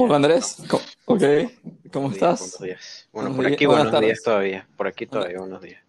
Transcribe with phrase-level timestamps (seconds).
[0.00, 1.22] Hola Andrés, ¿Cómo, ok,
[1.92, 2.40] ¿cómo Buenos días, estás?
[2.40, 3.08] buenos días.
[3.12, 4.68] Bueno, Buenos por días, aquí buenos días todavía.
[4.76, 5.82] Por aquí todavía buenos días.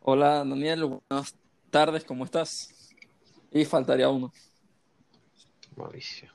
[0.00, 1.34] Hola Daniel, buenas
[1.70, 2.68] tardes, ¿cómo estás?
[3.52, 4.32] Y faltaría uno.
[5.76, 6.28] Mauricio.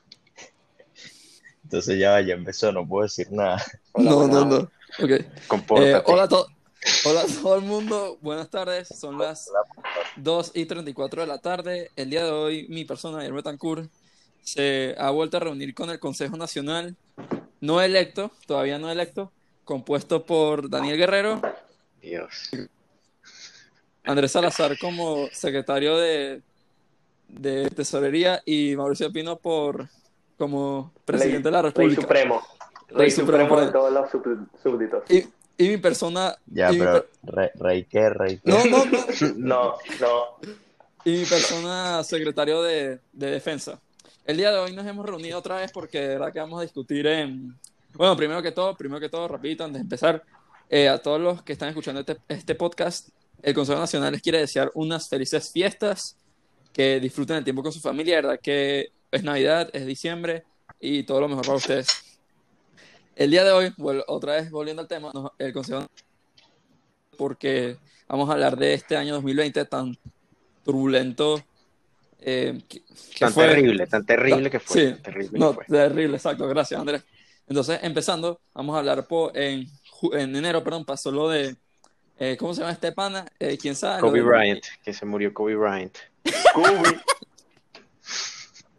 [1.64, 3.62] Entonces ya, ya empezó, no puedo decir nada.
[3.92, 4.56] Hola, no, no, no.
[4.58, 5.10] Ok.
[5.80, 6.46] Eh, hola, a to-
[7.04, 8.88] hola a todo el mundo, buenas tardes.
[8.88, 9.50] Son las
[10.16, 11.90] 2 y 34 de la tarde.
[11.94, 13.90] El día de hoy, mi persona, Hermes Betancourt,
[14.56, 16.94] se ha vuelto a reunir con el Consejo Nacional,
[17.60, 19.32] no electo, todavía no electo,
[19.64, 21.42] compuesto por Daniel Guerrero,
[22.00, 22.50] Dios.
[24.04, 26.42] Andrés Salazar como secretario de,
[27.26, 29.88] de Tesorería y Mauricio Pino por
[30.38, 32.02] como presidente de la Rey República.
[32.02, 32.42] Supremo.
[32.88, 35.02] Rey Rey, Supremo Supremo, por- de todos los sub- súbditos.
[35.10, 35.24] Y,
[35.58, 36.36] y mi persona.
[36.46, 38.48] Ya, y mi pero per- rey, rey qué, rey qué.
[38.52, 38.98] no, no, no.
[39.36, 40.50] No, no.
[41.04, 43.80] Y mi persona secretario de, de Defensa.
[44.26, 46.62] El día de hoy nos hemos reunido otra vez porque de verdad que vamos a
[46.62, 47.56] discutir en...
[47.94, 50.22] Bueno, primero que todo, primero que todo, rapidito, antes de empezar,
[50.68, 53.08] eh, a todos los que están escuchando este, este podcast,
[53.42, 56.16] el Consejo Nacional les quiere desear unas felices fiestas,
[56.72, 60.44] que disfruten el tiempo con su familia, verdad que es Navidad, es diciembre
[60.80, 61.88] y todo lo mejor para ustedes.
[63.14, 65.86] El día de hoy, vuel- otra vez volviendo al tema, el Consejo
[67.16, 69.96] porque vamos a hablar de este año 2020 tan
[70.64, 71.42] turbulento
[72.20, 73.46] eh, que, que Tan fue.
[73.48, 74.80] terrible, tan terrible que fue.
[74.80, 75.76] Sí, tan terrible No, que fue.
[75.78, 77.02] terrible, exacto, gracias Andrés.
[77.48, 79.66] Entonces, empezando, vamos a hablar po- en,
[80.12, 81.56] en enero, perdón, pasó lo de,
[82.18, 83.26] eh, ¿cómo se llama este pana?
[83.38, 84.00] Eh, ¿Quién sabe?
[84.00, 85.96] Kobe de- Bryant, que se murió Kobe Bryant.
[86.52, 87.00] Kobe.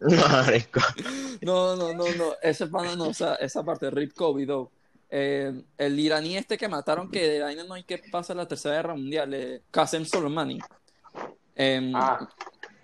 [0.00, 0.80] Marico.
[1.40, 4.70] No, no, no, no, ese pana no, o sea, esa parte, Rip Kobe, though.
[5.10, 8.76] Eh, el iraní este que mataron, que de ahí no hay que pasa la tercera
[8.76, 10.58] guerra mundial, eh, Qasem Soleimani.
[11.56, 12.28] Em, Ah,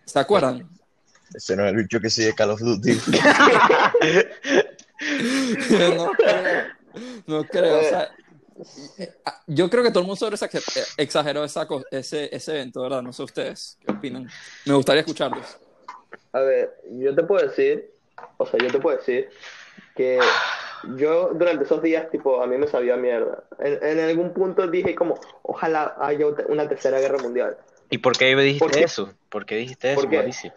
[0.07, 0.69] ¿Se acuerdan?
[1.35, 2.93] Ese no es el bicho que sigue Call of Duty.
[5.97, 6.67] no creo,
[7.27, 8.11] no creo, o sea,
[8.99, 9.13] eh,
[9.49, 10.37] yo creo que todo el mundo sobre
[10.97, 13.03] exageró esa co- ese, ese evento, ¿verdad?
[13.03, 14.29] No sé ustedes, ¿qué opinan?
[14.67, 15.59] Me gustaría escucharlos.
[16.33, 17.91] a ver, yo te puedo decir,
[18.37, 19.29] o sea, yo te puedo decir
[19.97, 20.21] que
[20.97, 23.45] yo durante esos días, tipo, a mí me sabía mierda.
[23.59, 27.57] En, en algún punto dije como, ojalá haya una tercera guerra mundial.
[27.91, 28.85] ¿Y por qué dijiste ¿Por qué?
[28.85, 29.13] eso?
[29.29, 30.17] ¿Por qué dijiste eso, ¿Por qué?
[30.17, 30.53] Mauricio?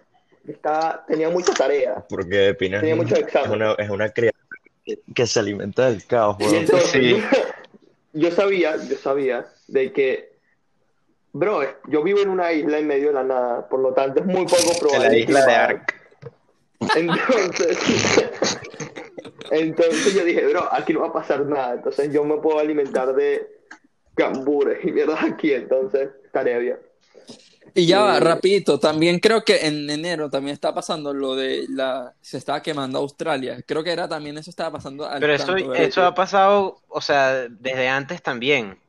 [0.48, 2.06] Estaba, tenía mucha tarea.
[2.08, 3.56] Porque Pino es, Tenía muchos es exámenes.
[3.56, 4.44] una, es una criatura
[4.86, 7.22] que, que se alimenta del caos, entonces Sí.
[8.14, 10.32] yo sabía, yo sabía de que,
[11.34, 14.26] bro, yo vivo en una isla en medio de la nada, por lo tanto es
[14.26, 15.06] muy poco En probable.
[15.06, 15.52] la que isla de.
[15.56, 15.94] Ark.
[16.96, 17.78] Entonces,
[19.52, 21.74] entonces yo dije, bro, aquí no va a pasar nada.
[21.74, 23.48] Entonces yo me puedo alimentar de
[24.16, 26.78] cambures y mierda aquí, entonces estaría bien.
[27.74, 28.24] Y ya va, Sí.
[28.24, 32.14] rapidito, también creo que en enero también está pasando lo de la...
[32.22, 33.62] Se estaba quemando Australia.
[33.66, 35.86] Creo que era también eso estaba pasando al Pero eso, tanto, ¿verdad?
[35.86, 38.80] eso ha pasado, o sea, desde antes también.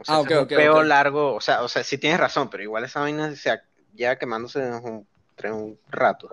[0.00, 2.62] O sea, Ah, es un peo largo, o sea, o sea, sí tienes razón, pero
[2.62, 3.62] igual esa vaina se ha-
[3.94, 6.30] ya quemándose desde un, tras un rato.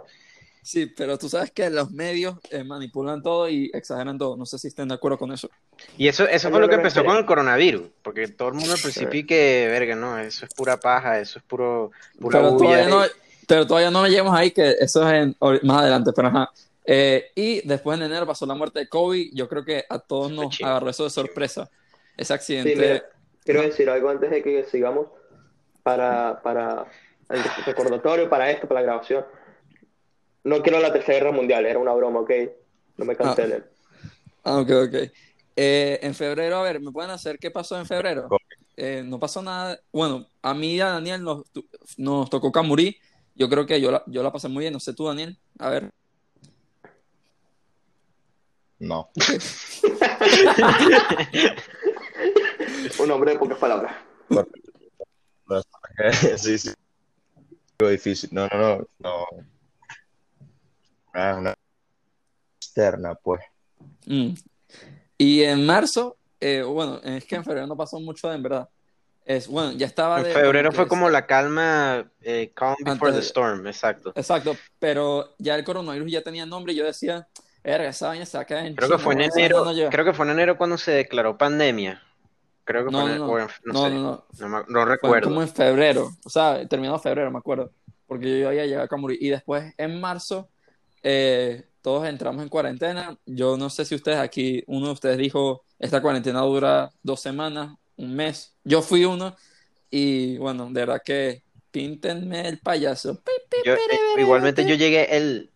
[0.62, 4.36] Sí, pero tú sabes que los medios eh, manipulan todo y exageran todo.
[4.38, 5.48] No sé si estén de acuerdo con eso.
[5.98, 8.80] Y eso, eso fue lo que empezó con el coronavirus, porque todo el mundo al
[8.80, 13.02] principio que, verga, no, eso es pura paja, eso es puro, pura Pero todavía, no,
[13.48, 16.52] pero todavía no llegamos ahí, que eso es en- más adelante, pero ajá.
[16.86, 19.30] Eh, y después en enero pasó la muerte de Kobe.
[19.34, 21.70] Yo creo que a todos nos agarró eso de sorpresa.
[22.16, 22.76] Ese Sí, accidente.
[22.76, 23.06] mira,
[23.44, 25.08] quiero decir algo antes de que sigamos
[25.84, 26.86] para, para
[27.30, 29.26] el recordatorio, para esto, para la grabación.
[30.44, 32.32] No quiero la tercera guerra mundial, era una broma, ¿ok?
[32.98, 33.66] No me cancelen.
[34.44, 34.96] Ah, ok, ok.
[35.56, 38.28] Eh, en febrero, a ver, ¿me pueden hacer qué pasó en febrero?
[38.76, 39.80] Eh, no pasó nada.
[39.92, 41.44] Bueno, a mí y a Daniel nos,
[41.98, 42.98] nos tocó Camurí.
[43.36, 44.74] Yo creo que yo la, yo la pasé muy bien.
[44.74, 45.38] No sé tú, Daniel.
[45.60, 45.92] A ver.
[48.80, 49.10] No.
[53.00, 53.96] Un hombre de pocas palabras.
[56.38, 56.72] sí, sí.
[57.80, 58.30] Difícil.
[58.34, 58.88] No, no, no.
[59.00, 59.26] no.
[61.14, 61.56] Ah, una
[62.60, 63.42] externa, pues.
[64.06, 64.34] Mm.
[65.18, 68.70] Y en marzo, eh, bueno, es que en febrero no pasó mucho, en verdad.
[69.26, 72.76] Es, bueno, ya estaba En de- febrero que fue es- como la calma, eh, calm
[72.84, 74.12] before the storm, exacto.
[74.16, 77.28] Exacto, pero ya el coronavirus ya tenía nombre y yo decía,
[77.64, 79.90] verga, esa vaina se va a caer en Creo que fue en enero, no llega".
[79.90, 82.02] creo que fue en enero cuando se declaró pandemia.
[82.66, 84.66] Creo que No, fue en, no, en- no no, sé, no, no.
[84.68, 85.30] no Fue recuerdo.
[85.30, 87.72] como en febrero, o sea, terminado febrero, me acuerdo,
[88.08, 89.18] porque yo había llegado a Camurí.
[89.22, 90.50] Y después, en marzo,
[91.02, 93.16] eh, todos entramos en cuarentena.
[93.28, 97.78] Yo no sé si ustedes aquí, uno de ustedes dijo, esta cuarentena dura dos semanas,
[97.98, 98.56] un mes.
[98.64, 99.36] Yo fui uno
[99.92, 103.22] y bueno, de verdad que píntenme el payaso.
[103.64, 103.80] Yo, eh,
[104.18, 105.52] igualmente yo llegué el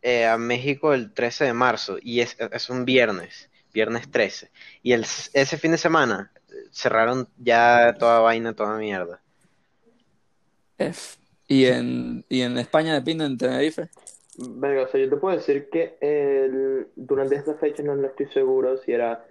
[0.00, 4.50] eh, a México el 13 de marzo y es, es un viernes, viernes 13.
[4.82, 5.02] Y el,
[5.34, 9.20] ese fin de semana eh, cerraron ya toda vaina, toda mierda.
[10.78, 11.18] F.
[11.46, 13.90] Y en, y en España de en Tenerife.
[14.38, 18.26] Venga, o sea, yo te puedo decir que el- durante esta fecha no, no estoy
[18.26, 19.24] seguro si era,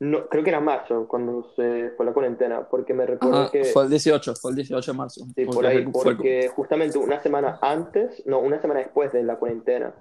[0.00, 3.64] no, creo que era marzo cuando se fue la cuarentena, porque me recuerdo Ajá, que,
[3.64, 5.24] fue el 18, fue el 18 de marzo.
[5.34, 9.22] sí, por Porque ahí, fue- porque justamente una semana antes, no, una semana después de
[9.24, 9.94] la cuarentena,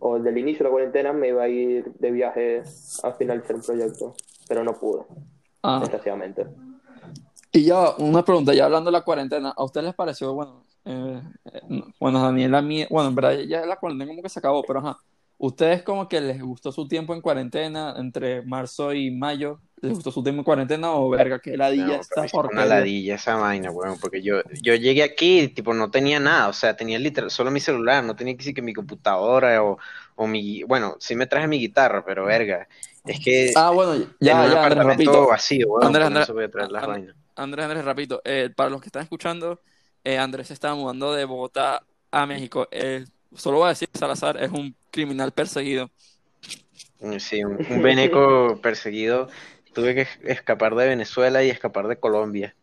[0.00, 2.62] o del inicio de la cuarentena, me iba a ir de viaje
[3.02, 4.14] a finalizar un proyecto,
[4.48, 5.04] pero no pude,
[5.62, 6.46] Ah, desgraciadamente.
[7.52, 11.22] y ya, una pregunta, ya hablando de la cuarentena, ¿a ustedes les pareció, bueno, eh,
[11.52, 12.60] eh, no, bueno, Daniela,
[12.90, 14.98] bueno, en verdad ya la cuarentena como que se acabó, pero ajá,
[15.38, 19.60] ¿ustedes como que les gustó su tiempo en cuarentena entre marzo y mayo?
[19.80, 22.64] ¿Les gustó su tiempo en cuarentena o verga, que ladilla No, esta pero es una
[22.66, 26.52] ladilla esa vaina, weón, porque yo, yo llegué aquí y tipo no tenía nada, o
[26.52, 29.78] sea, tenía literal solo mi celular, no tenía que decir que mi computadora o,
[30.16, 32.66] o mi, bueno, sí me traje mi guitarra, pero verga,
[33.06, 35.26] es que Ah, bueno, en ya, un ya, Andrés, repito.
[35.26, 37.14] vacío, weón, Andrés, por Andrés.
[37.36, 39.60] Andrés, Andrés, repito, eh, para los que están escuchando,
[40.04, 42.68] eh, Andrés se estaba mudando de Bogotá a México.
[42.70, 43.04] Eh,
[43.34, 45.90] solo voy a decir, Salazar es un criminal perseguido.
[47.00, 49.28] Mm, Sí, un, un veneco perseguido,
[49.72, 52.54] tuve que es- escapar de Venezuela y escapar de Colombia.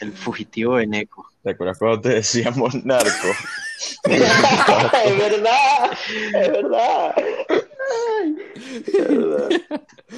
[0.00, 1.30] El fugitivo veneco.
[1.42, 3.28] ¿Te acuerdas cuando te decíamos narco?
[4.04, 5.92] es verdad,
[6.34, 7.14] es verdad.
[8.18, 8.36] Ay,
[8.86, 9.48] es verdad.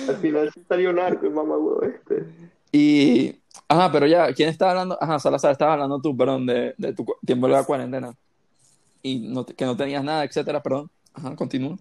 [0.09, 2.25] Al final sí salió un arco, el mamá huevo este.
[2.73, 3.37] Y,
[3.69, 4.99] ajá, pero ya, ¿quién está hablando?
[5.01, 8.15] Ajá, Salazar, estabas hablando tú, perdón, de, de tu tiempo de la cuarentena.
[9.03, 10.91] Y no, que no tenías nada, etcétera, perdón.
[11.15, 11.77] Ajá, continúa.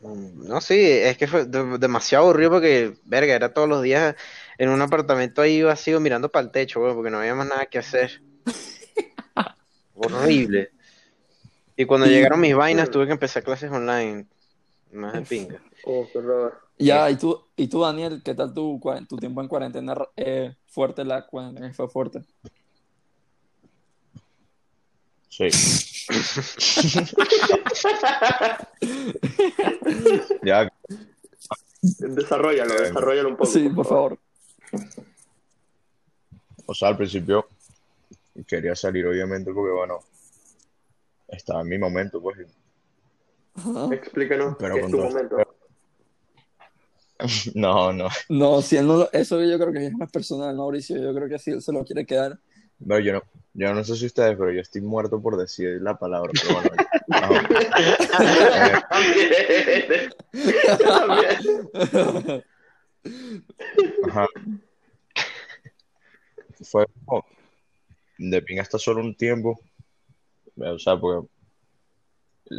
[0.00, 4.14] Mm, No, sí, es que fue de- demasiado aburrido porque, verga, era todos los días
[4.58, 7.66] en un apartamento ahí vacío mirando para el techo, weón, porque no había más nada
[7.66, 8.22] que hacer.
[9.94, 10.70] Horrible.
[11.76, 14.26] Y cuando llegaron mis vainas tuve que empezar clases online.
[14.92, 15.60] Más de pinga.
[15.84, 16.60] Oh, qué horror.
[16.78, 19.94] Ya, y tú, y tú, Daniel, ¿qué tal tu, tu tiempo en cuarentena?
[20.16, 22.22] Eh, fuerte la cuarentena, fue fuerte.
[25.28, 25.48] Sí.
[30.42, 30.70] Ya,
[31.82, 33.50] Desarrollalo, desarrollalo un poco.
[33.50, 34.18] Sí, por favor.
[36.66, 37.46] o sea, al principio
[38.46, 40.00] quería salir, obviamente, porque, bueno,
[41.28, 42.38] estaba en mi momento, pues.
[43.92, 45.36] Explícanos Pero qué es tu todo- momento.
[47.54, 48.08] No, no.
[48.28, 50.96] No, si él no lo- eso yo creo que es más personal, Mauricio.
[51.00, 52.38] Yo creo que si él se lo quiere quedar.
[52.86, 53.22] Pero yo no,
[53.54, 56.30] yo no sé si ustedes, pero yo estoy muerto por decir la palabra.
[56.42, 56.76] Pero bueno.
[60.78, 62.44] También.
[64.08, 64.26] Ajá.
[66.62, 67.24] Fue como
[68.18, 69.58] de pinga hasta solo un tiempo.
[70.56, 71.28] O sea, porque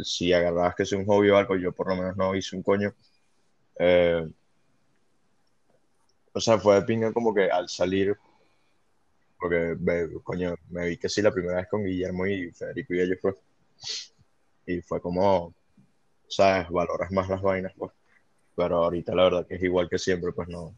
[0.02, 2.62] si agarrabas que es un hobby o algo, yo por lo menos no hice un
[2.62, 2.94] coño.
[3.78, 4.26] Eh,
[6.38, 8.16] o sea, fue de pinga como que al salir,
[9.38, 13.00] porque ve- coño, me vi que sí la primera vez con Guillermo y Federico y
[13.00, 13.34] ellos fue.
[14.66, 15.54] Y fue como,
[16.28, 17.92] sabes, valoras más las vainas, pues.
[18.54, 20.74] Pero ahorita la verdad que es igual que siempre, pues no,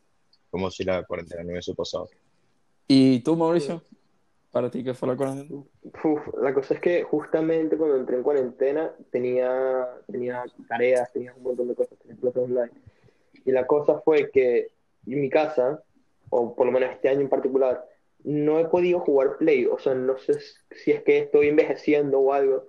[0.51, 2.09] como si la cuarentena no hubiese pasado.
[2.87, 3.83] ¿Y tú, Mauricio?
[4.53, 5.63] ¿Para ti qué fue la cuarentena?
[6.05, 11.43] Uf, la cosa es que justamente cuando entré en cuarentena tenía, tenía tareas, tenía un
[11.43, 12.71] montón de cosas, tenía clases online.
[13.44, 14.69] Y la cosa fue que
[15.07, 15.83] en mi casa,
[16.31, 17.85] o por lo menos este año en particular,
[18.25, 19.67] no he podido jugar Play.
[19.67, 20.39] O sea, no sé
[20.71, 22.67] si es que estoy envejeciendo o algo,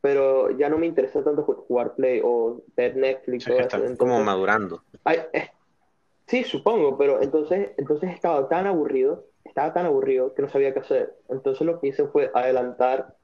[0.00, 3.96] pero ya no me interesa tanto ju- jugar Play o ver Netflix O sea, están
[3.96, 4.82] como madurando.
[5.04, 5.50] Ay, eh,
[6.26, 10.80] sí, supongo, pero entonces, entonces estaba tan aburrido, estaba tan aburrido que no sabía qué
[10.80, 11.14] hacer.
[11.28, 13.14] Entonces lo que hice fue adelantar,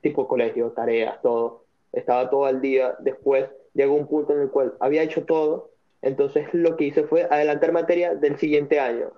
[0.00, 1.64] tipo colegio, tareas, todo.
[1.92, 2.96] Estaba todo al día.
[3.00, 5.70] Después llegó un punto en el cual había hecho todo.
[6.04, 9.10] Entonces lo que hice fue adelantar materia del siguiente año.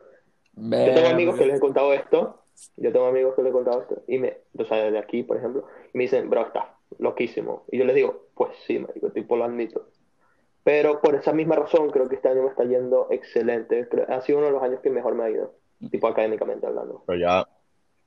[0.54, 2.42] Yo tengo amigos que les he contado esto.
[2.76, 4.02] Yo tengo amigos que les he contado esto.
[4.06, 6.64] Y me, o sea, desde aquí, por ejemplo, y me dicen, bro, estás
[6.98, 7.64] loquísimo.
[7.70, 9.88] Y yo les digo, pues sí, marico, tipo lo admito.
[10.64, 13.88] Pero por esa misma razón creo que este año me está yendo excelente.
[13.88, 15.54] Creo- ha sido uno de los años que mejor me ha ido,
[15.90, 17.02] tipo académicamente hablando.
[17.06, 17.48] Pero ya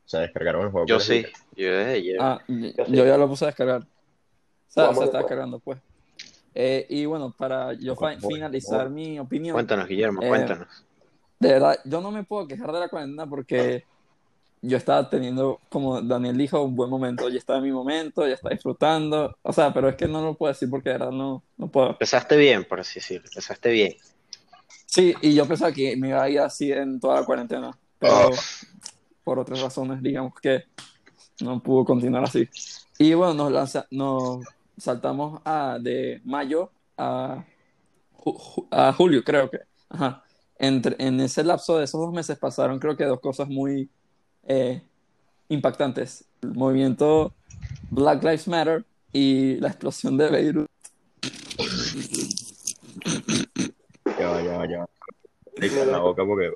[0.06, 0.88] se descargaron el juego.
[0.88, 2.18] Yo sí, desde ayer.
[2.20, 2.92] Ah, Yo sí.
[2.96, 3.82] yo ya lo puse a descargar.
[3.82, 3.86] O
[4.72, 5.18] sea, se de está todo.
[5.20, 5.80] descargando, pues.
[6.62, 8.92] Eh, y bueno, para yo Bueno, finalizar bueno.
[8.92, 10.68] mi opinión, Cuéntanos, Guillermo, Eh, cuéntanos.
[11.40, 13.86] de verdad, yo no me puedo quejar de la cuarentena porque
[14.62, 17.30] yo estaba teniendo, como Daniel dijo, un buen momento.
[17.30, 19.38] Ya estaba en mi momento, ya estaba disfrutando.
[19.42, 21.92] O sea, pero es que no lo puedo decir porque de verdad no, no puedo.
[21.92, 23.28] Empezaste bien, por así decirlo.
[23.30, 23.94] Empezaste bien.
[24.86, 28.32] Sí, y yo pensaba que me iba a ir así en toda la cuarentena, pero
[29.24, 30.66] por otras razones, digamos que
[31.40, 32.50] no pudo continuar así.
[32.98, 34.40] Y bueno, nos lanza, nos
[34.80, 37.44] saltamos a, de mayo a,
[38.18, 39.60] ju- ju- a julio, creo que.
[39.90, 40.24] Ajá.
[40.58, 43.90] Entre, en ese lapso de esos dos meses pasaron, creo que dos cosas muy
[44.48, 44.82] eh,
[45.48, 46.26] impactantes.
[46.42, 47.34] El movimiento
[47.90, 50.68] Black Lives Matter y la explosión de Beirut.
[54.20, 54.90] Ya va, ya va, ya va.
[55.92, 56.52] La boca porque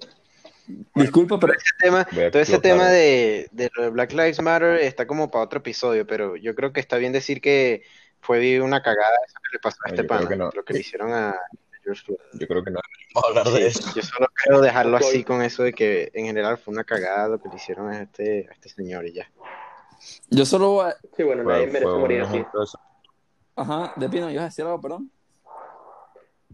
[0.95, 5.05] Disculpa, pero Ese tema, todo ese tema de, de lo de Black Lives Matter está
[5.05, 7.83] como para otro episodio, pero yo creo que está bien decir que
[8.23, 10.49] fue una cagada eso que le pasó a No, este pana, no.
[10.53, 11.35] lo que le hicieron a
[11.83, 12.17] George Floyd.
[12.33, 12.79] yo creo que no
[13.13, 13.91] vamos a hablar de eso.
[13.95, 17.39] Yo solo quiero dejarlo así con eso de que en general fue una cagada lo
[17.41, 19.29] que le hicieron a este, a este señor y ya.
[20.29, 20.95] yo solo voy a...
[21.15, 22.43] Sí, bueno, nadie merece morir así.
[23.55, 25.11] Ajá, de Pino, ¿ibas a decir algo, perdón?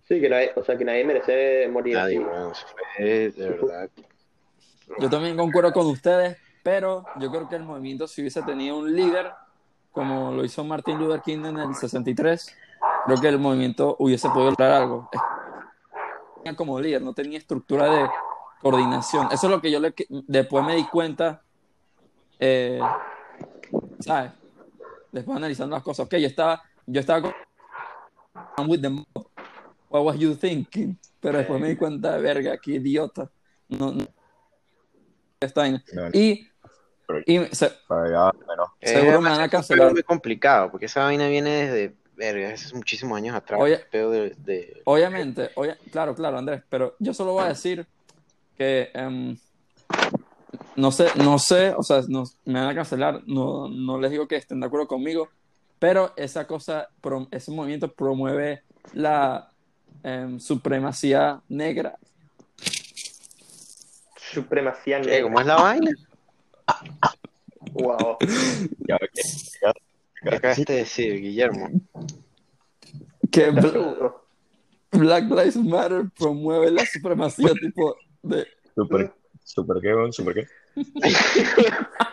[0.08, 2.26] Sí, que nadie, o sea, que nadie merece morir Nadie, así.
[2.26, 2.66] bueno, eso
[2.98, 3.90] fue de verdad.
[5.00, 8.94] Yo también concuerdo con ustedes, pero yo creo que el movimiento, si hubiese tenido un
[8.96, 9.32] líder,
[10.00, 12.56] como lo hizo Martin Luther King en el 63,
[13.06, 15.10] creo que el movimiento hubiese podido lograr algo.
[16.41, 18.10] Tenía Como líder, no tenía estructura de
[18.62, 19.27] coordinación.
[19.29, 21.44] Eso es lo que yo le- después me di cuenta,
[22.39, 22.79] eh,
[24.00, 24.32] ¿sabes?
[25.12, 26.06] Después analizando las cosas.
[26.06, 27.34] Ok, yo estaba, yo estaba con
[28.58, 29.06] I'm with the mob.
[29.89, 30.98] What was you thinking?
[31.20, 33.29] Pero después me di cuenta, verga, qué idiota.
[33.68, 33.91] No.
[33.91, 34.06] No,
[36.13, 36.49] Y,
[37.10, 38.70] pero y se- para allá, menos.
[38.80, 39.92] Seguro me van a Es cancelar.
[39.92, 43.60] muy complicado, porque esa vaina viene desde, verga, hace muchísimos años atrás.
[43.60, 43.75] Oye.
[43.75, 47.88] el pedo de, de- obviamente, oye, claro, claro, Andrés, pero yo solo voy a decir
[48.56, 49.36] que em,
[50.75, 54.28] no sé, no sé, o sea, no- me van a cancelar, no, no les digo
[54.28, 55.30] que estén de acuerdo conmigo,
[55.80, 56.89] pero esa cosa,
[57.32, 58.62] ese movimiento promueve
[58.94, 59.50] la
[60.04, 61.98] em, supremacía negra.
[64.32, 65.24] Supremacía negra.
[65.24, 65.92] ¿Cómo es la vaina?
[67.74, 68.18] Wow.
[68.88, 68.98] Ya,
[70.22, 71.70] ¿Qué acabaste de decir, Guillermo?
[73.32, 73.52] Que.
[74.92, 78.48] Black Lives Matter promueve la supremacía tipo de...
[78.74, 80.48] Super, super qué, weón, super qué.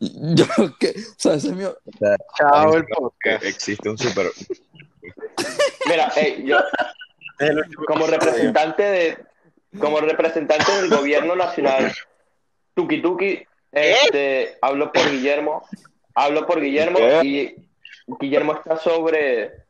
[0.00, 0.46] Yo
[0.78, 3.44] que, o sea, ese es mi, O sea, Chao el podcast.
[3.44, 4.30] existe un super.
[5.86, 6.58] Mira, hey, yo,
[7.86, 9.18] como representante de
[9.78, 11.92] como representante del gobierno nacional
[12.74, 15.62] Tuki Tuki este hablo por Guillermo
[16.14, 17.20] hablo por Guillermo ¿Qué?
[17.24, 17.54] y
[18.20, 19.64] Guillermo está sobre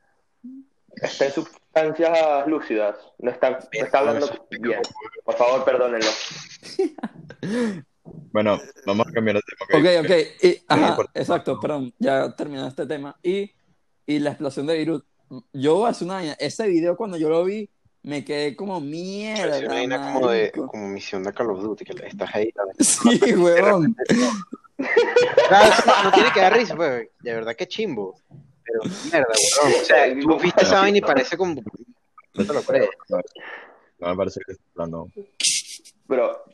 [0.97, 4.80] está en sustancias lúcidas no está, no está hablando bien
[5.25, 6.09] por favor perdónenlo
[8.33, 10.00] Bueno, vamos a cambiar de tema.
[10.00, 10.16] Ok, ok.
[10.42, 11.21] Y, ajá, importante.
[11.21, 13.16] exacto, perdón, ya terminó este tema.
[13.23, 13.52] Y,
[14.07, 15.04] y la explosión de Beirut.
[15.52, 17.71] Yo hace una vaina, ese video cuando yo lo vi,
[18.02, 19.42] me quedé como mierda.
[19.50, 20.66] Parece una vaina como de marico".
[20.69, 22.52] como misión de Call of Duty, que estás ahí.
[22.80, 23.95] Sí, huevón.
[24.78, 27.09] No tiene que dar risa, pues.
[27.21, 28.14] De verdad que chimbo.
[28.64, 29.26] Pero mierda,
[29.62, 29.80] weón.
[29.80, 31.61] O sea, tú viste esa vaina y parece como.
[32.35, 32.88] No te lo crees.
[33.99, 35.09] No me parece que esté hablando.
[36.09, 36.45] pero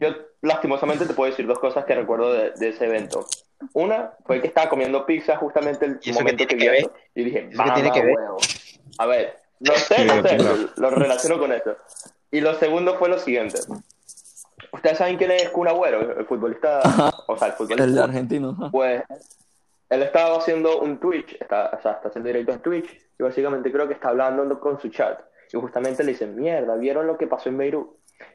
[0.00, 0.08] yo
[0.42, 3.26] lastimosamente te puedo decir dos cosas que recuerdo de, de ese evento
[3.72, 6.68] una fue que estaba comiendo pizza justamente el ¿Y eso momento tiene que que vi
[6.68, 6.78] ver?
[6.80, 8.36] eso y dije ¿Eso tiene "Mamá que ver?" huevo".
[8.98, 11.76] a ver no sé no sé lo, lo relaciono con eso
[12.30, 13.58] y lo segundo fue lo siguiente
[14.72, 16.80] ustedes saben quién es Kun Agüero el futbolista
[17.26, 18.50] o sea el El futbolista argentino.
[18.58, 18.70] ajá.
[18.70, 19.02] pues
[19.88, 23.70] él estaba haciendo un Twitch, está, o sea, está haciendo directo en Twitch, y básicamente
[23.70, 25.20] creo que está hablando con su chat.
[25.52, 27.88] Y justamente le dicen, mierda, ¿vieron lo que pasó en Beirut?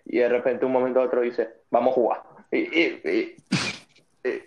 [0.06, 2.24] Y de repente, un momento a otro dice, vamos a jugar.
[2.52, 4.44] Y, y- y- y-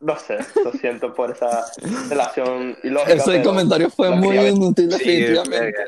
[0.00, 1.64] no sé, lo siento por esa
[2.08, 3.14] relación ilógica.
[3.14, 5.84] Ese pero comentario fue muy inútil, Sí, definitivamente.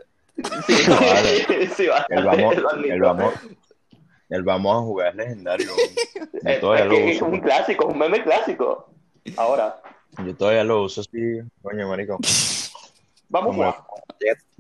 [0.67, 1.71] Sí, No, vale.
[1.77, 2.55] sí, El vamos,
[2.87, 3.35] el vamos,
[4.31, 5.71] el vamos a jugar es legendario.
[6.43, 8.91] Yo todavía es, lo es un clásico, es un meme clásico.
[9.37, 9.81] Ahora,
[10.25, 12.19] Yo todavía lo uso así, coño, marico.
[13.29, 13.75] vamos a jugar.
[13.77, 14.15] Vamos a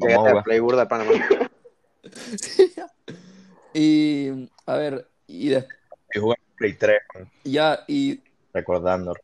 [0.06, 0.44] Llegate a jugar.
[0.44, 1.12] Play Burda Panamá.
[3.72, 8.20] Y, a ver, y de- Estoy jugando Play 3, man, ya, y,
[8.52, 9.14] recordando.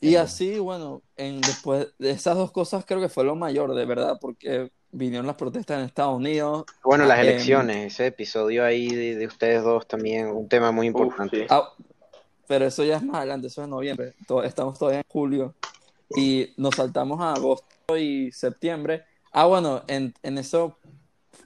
[0.00, 3.84] Y así, bueno, en, después de esas dos cosas creo que fue lo mayor, de
[3.86, 6.66] verdad, porque vinieron las protestas en Estados Unidos.
[6.82, 10.86] Bueno, las Em, elecciones, ese episodio ahí de, de ustedes dos también, un tema muy
[10.92, 11.46] Uf, importante.
[11.46, 11.46] sí.
[11.48, 11.72] Ah,
[12.46, 14.14] pero eso ya es más adelante, eso es en noviembre.
[14.44, 15.54] Estamos todavía en julio
[16.16, 19.04] y nos saltamos a agosto y septiembre.
[19.32, 20.78] Ah, bueno, en, en eso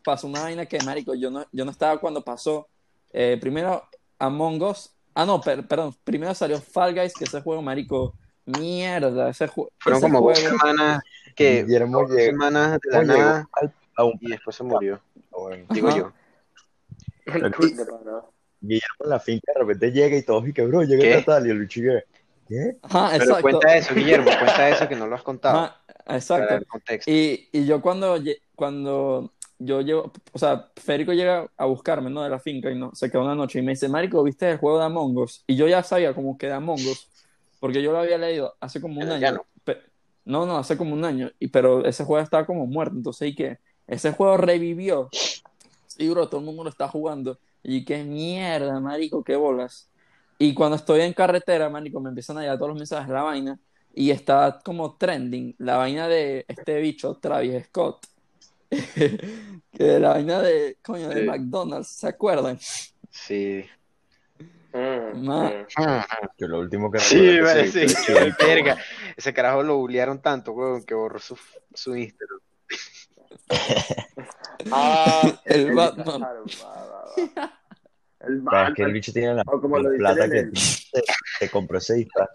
[0.05, 2.69] pasó una vaina que, marico, yo no, yo no estaba cuando pasó.
[3.13, 3.85] Eh, primero
[4.19, 4.91] Among Us.
[5.15, 5.95] Ah, no, per- perdón.
[6.05, 8.15] Primero salió Fall Guys, que ese juego, marico,
[8.47, 9.29] mierda.
[9.31, 11.03] Ese, ju- Fueron ese como dos juego- semanas
[11.35, 15.01] que Guillermo dos llegó, semanas de la nada al- a un y después se murió,
[15.31, 16.13] bueno, digo yo.
[18.61, 21.03] Guillermo en la finca de repente llega y todos y que bro, llega
[21.55, 22.05] bicho que
[22.49, 22.77] ¿Qué?
[22.83, 23.43] Ajá, Pero exacto.
[23.43, 25.59] cuenta eso, Guillermo, cuenta eso que no lo has contado.
[25.61, 26.55] Ajá, Para exacto.
[26.55, 27.11] el contexto.
[27.11, 28.19] Y, y yo cuando,
[28.55, 29.33] cuando
[29.65, 32.23] yo llevo, o sea, Federico llega a buscarme, ¿no?
[32.23, 34.59] De la finca y no, se quedó una noche y me dice, Marico, ¿viste el
[34.59, 35.45] juego de Among Us?
[35.47, 37.09] Y yo ya sabía como que de Among Us,
[37.61, 39.45] porque yo lo había leído hace como un año.
[39.65, 39.79] Pe-
[40.25, 43.35] no, no, hace como un año, y, pero ese juego estaba como muerto, entonces, ¿y
[43.35, 43.59] qué?
[43.87, 45.09] Ese juego revivió.
[45.87, 47.39] Sí, bro, todo el mundo lo está jugando.
[47.63, 49.91] Y qué mierda, marico, qué bolas.
[50.39, 53.23] Y cuando estoy en carretera, marico, me empiezan a llegar todos los mensajes de la
[53.23, 53.61] vaina
[53.95, 58.07] y está como trending la vaina de este bicho, Travis Scott.
[59.73, 61.27] que la vaina de, coño, de Sí.
[61.27, 62.59] McDonald's, ¿se acuerdan?
[63.11, 63.65] Sí.
[64.73, 66.29] Mm, Ma- mm.
[66.39, 68.79] Yo lo último que Sí, vale, que sí, ese- qué verga.
[69.17, 71.39] Ese carajo lo bullearon tanto, weón, que borró su,
[71.75, 72.39] su Instagram.
[74.71, 76.19] Ah, El Batman.
[76.21, 77.05] Claro, va, va,
[77.37, 77.59] va.
[78.21, 78.93] El es que el Batman.
[78.93, 82.29] bicho tiene la O como lo la dicen plata que el- se compró ese disfraz.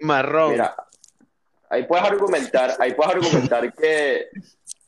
[0.00, 0.50] Marrón.
[0.52, 0.74] Mira,
[1.70, 4.26] ahí puedes argumentar, ahí puedes argumentar que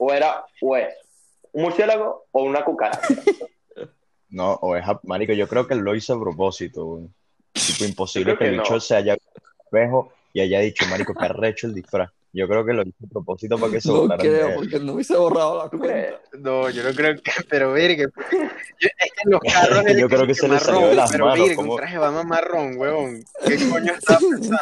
[0.02, 0.94] o era o es
[1.52, 3.06] un murciélago o una cucaracha.
[4.32, 7.08] No, o es marico, yo creo que él lo hizo a propósito, güey.
[7.52, 8.80] Tipo imposible que el que bicho no.
[8.80, 9.16] se haya
[9.64, 12.10] espejo y haya dicho, marico, que arrecho el disfraz.
[12.32, 14.54] Yo creo que lo hizo a propósito para que se No de creo, él.
[14.54, 16.20] porque no hubiese borrado la cuenta.
[16.38, 18.04] No, yo no creo que, pero verga.
[18.78, 21.24] Yo, es que en los carros Yo creo que se le salió de las pero
[21.26, 23.24] manos, verga, como- un traje Batman marrón, weón.
[23.44, 24.60] ¿Qué coño estaba pensando?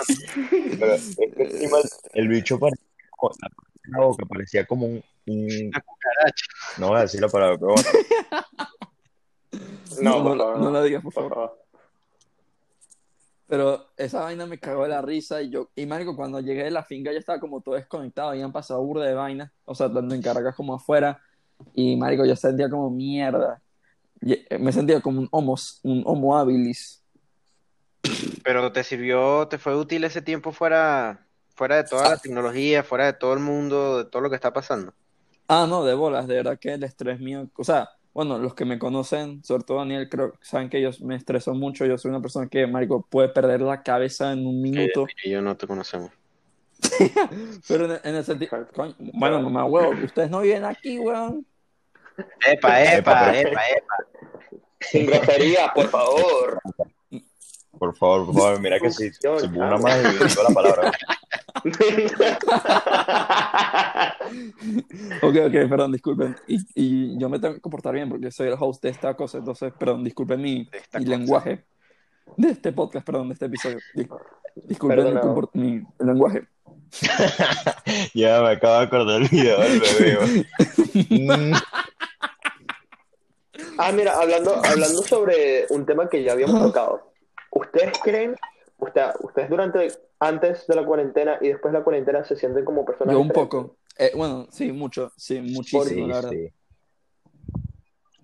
[0.81, 2.87] Pero es que encima el, el bicho parecía
[3.91, 6.45] como, la boca parecía como un, un- Una cucaracha.
[6.79, 7.89] no voy a decir la palabra, pero bueno,
[10.01, 11.35] No, No, no, favor, no la digas, por por favor.
[11.35, 11.65] favor.
[13.47, 16.71] Pero esa vaina me cagó de la risa y yo, y marico, cuando llegué de
[16.71, 20.15] la finca ya estaba como todo desconectado, habían pasado burda de vainas, o sea, tanto
[20.15, 21.21] en Caracas como afuera,
[21.75, 23.63] y marico, yo sentía como mierda.
[24.21, 27.03] Y- eh, Me sentía como un homo, un homo habilis.
[28.45, 31.27] Pero te sirvió, te fue útil ese tiempo fuera,
[31.59, 34.53] fuera de toda la tecnología, fuera de todo el mundo, de todo lo que está
[34.53, 34.95] pasando.
[35.49, 38.65] Ah, no, de bolas, de verdad que el estrés mío, o sea, bueno, los que
[38.65, 42.11] me conocen, sobre todo Daniel, creo que saben que yo me estreso mucho, yo soy
[42.11, 45.07] una persona que, marico, puede perder la cabeza en un minuto.
[45.25, 46.13] Y yo no te conocemos.
[47.69, 51.45] Pero en, en el sentido, coño, bueno, mamá, huevo, ustedes no viven aquí, weón.
[52.47, 53.97] Epa, epa, Epa, epa, epa.
[54.81, 56.61] Sin grosería, por favor.
[57.79, 60.93] por favor, por favor, mira que si, si una más y digo la palabra.
[65.23, 66.37] Ok, ok, perdón, disculpen.
[66.47, 69.39] Y, y yo me tengo que comportar bien porque soy el host de esta cosa,
[69.39, 70.69] entonces, perdón, disculpen mi,
[71.01, 71.65] lenguaje.
[72.37, 73.79] De este podcast, perdón, de este episodio.
[73.95, 74.09] Dis-
[74.65, 75.35] disculpen mi, Perdonado.
[75.35, 76.47] comport- mi lenguaje.
[78.15, 80.47] Ya me acabo de acordar el video del bebé.
[83.81, 87.13] Ah, mira, hablando, hablando sobre un tema que ya habíamos tocado.
[87.59, 88.37] ¿Ustedes creen,
[88.79, 89.89] usted, ustedes durante,
[90.21, 93.29] antes de la cuarentena y después de la cuarentena se sienten como personas Yo un
[93.29, 93.61] diferentes?
[93.61, 93.77] poco.
[93.99, 96.31] Eh, bueno, sí, mucho, sí, muchísimo, sí, la verdad.
[96.31, 96.53] sí.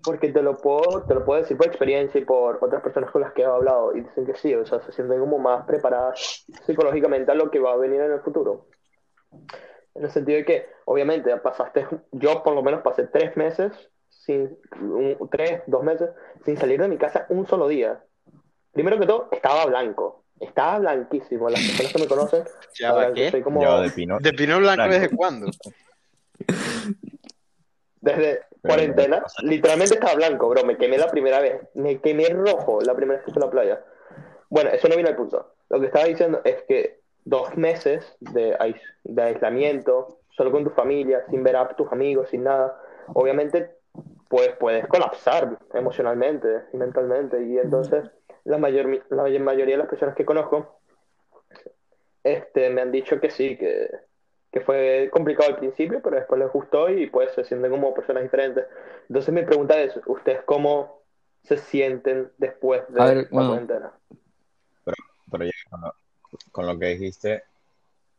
[0.05, 3.21] Porque te lo puedo, te lo puedo decir por experiencia y por otras personas con
[3.21, 6.45] las que he hablado y dicen que sí, o sea, se sienten como más preparadas
[6.65, 8.67] psicológicamente a lo que va a venir en el futuro.
[9.95, 13.71] En el sentido de que, obviamente, pasaste, yo por lo menos pasé tres meses,
[14.09, 16.09] sin, un- tres, dos meses,
[16.45, 18.01] sin salir de mi casa un solo día.
[18.75, 21.49] Primero que todo, estaba blanco, estaba blanquísimo.
[21.49, 22.43] Las personas que me conocen
[22.79, 23.31] Ya ¿qué?
[23.31, 23.81] soy como...
[23.81, 24.19] De pino.
[24.19, 24.93] ¿De Pino Blanco Blanco.
[24.93, 25.47] desde cuándo?
[28.01, 30.63] Desde Pero cuarentena, literalmente estaba blanco, bro.
[30.65, 31.61] Me quemé la primera vez.
[31.73, 33.83] Me quemé rojo la primera vez que fui a la playa.
[34.49, 35.53] Bueno, eso no vino al punto.
[35.69, 40.69] Lo que estaba diciendo es que dos meses de, ais- de aislamiento, solo con tu
[40.71, 42.79] familia, sin ver a tus amigos, sin nada,
[43.13, 43.71] obviamente
[44.27, 47.41] pues puedes colapsar emocionalmente y mentalmente.
[47.43, 48.03] Y entonces
[48.45, 50.79] la, mayor, la mayor mayoría de las personas que conozco
[52.23, 53.89] este, me han dicho que sí, que,
[54.51, 58.23] que fue complicado al principio, pero después les gustó y pues se sienten como personas
[58.23, 58.65] diferentes.
[59.07, 61.01] Entonces mi pregunta es, ¿ustedes cómo
[61.43, 63.49] se sienten después de A ver, la bueno.
[63.49, 63.93] cuarentena?
[65.31, 65.93] Pero ya con lo,
[66.51, 67.43] con lo que dijiste,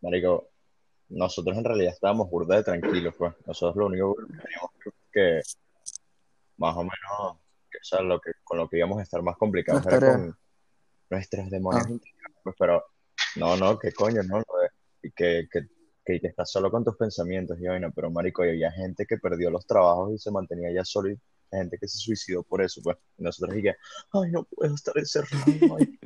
[0.02, 0.48] Marico,
[1.08, 3.34] nosotros en realidad estábamos burda de tranquilos, pues.
[3.46, 4.70] Nosotros lo único que teníamos
[5.12, 5.40] que,
[6.58, 7.36] más o menos,
[7.76, 10.12] que, o sea, lo que, con lo que íbamos a estar más complicados Las era
[10.12, 10.36] con
[11.10, 12.30] nuestras demonios Ah.
[12.42, 12.84] pues, pero
[13.36, 14.42] no, no, qué coño, no,
[15.02, 15.66] y que, que,
[16.04, 19.18] que, que estás solo con tus pensamientos y vaina, pero Marico, y había gente que
[19.18, 21.18] perdió los trabajos y se mantenía ya solo y
[21.50, 22.96] gente que se suicidó por eso, pues.
[23.18, 23.74] Y nosotros que,
[24.12, 25.44] ay, no puedo estar encerrado,
[25.78, 25.98] ay".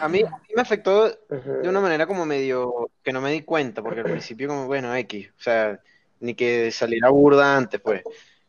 [0.00, 3.42] A mí, a mí me afectó de una manera como medio que no me di
[3.42, 5.80] cuenta, porque al principio como, bueno, X, o sea,
[6.20, 8.02] ni que saliera burda antes, pues,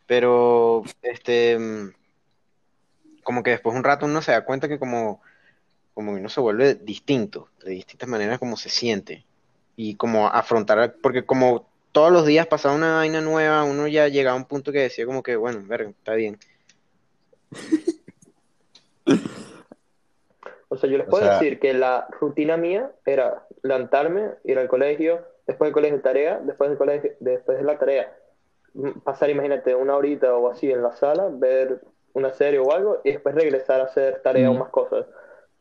[0.05, 1.93] pero, este, mm,
[3.23, 5.21] como que después un rato uno se da cuenta que como,
[5.93, 9.25] como que uno se vuelve distinto, de distintas maneras como se siente.
[9.75, 14.35] Y como afrontar, porque como todos los días pasaba una vaina nueva, uno ya llegaba
[14.37, 16.37] a un punto que decía como que, bueno, verga, está bien.
[20.71, 24.59] O sea, yo les O puedo sea- decir que la rutina mía era levantarme, ir
[24.59, 28.15] al colegio, después del colegio tarea, después del colegio, después de la tarea,
[29.03, 31.81] pasar, imagínate, una horita o así en la sala, ver
[32.13, 34.59] una serie o algo, y después regresar a hacer tarea o Mm.
[34.59, 35.05] más cosas.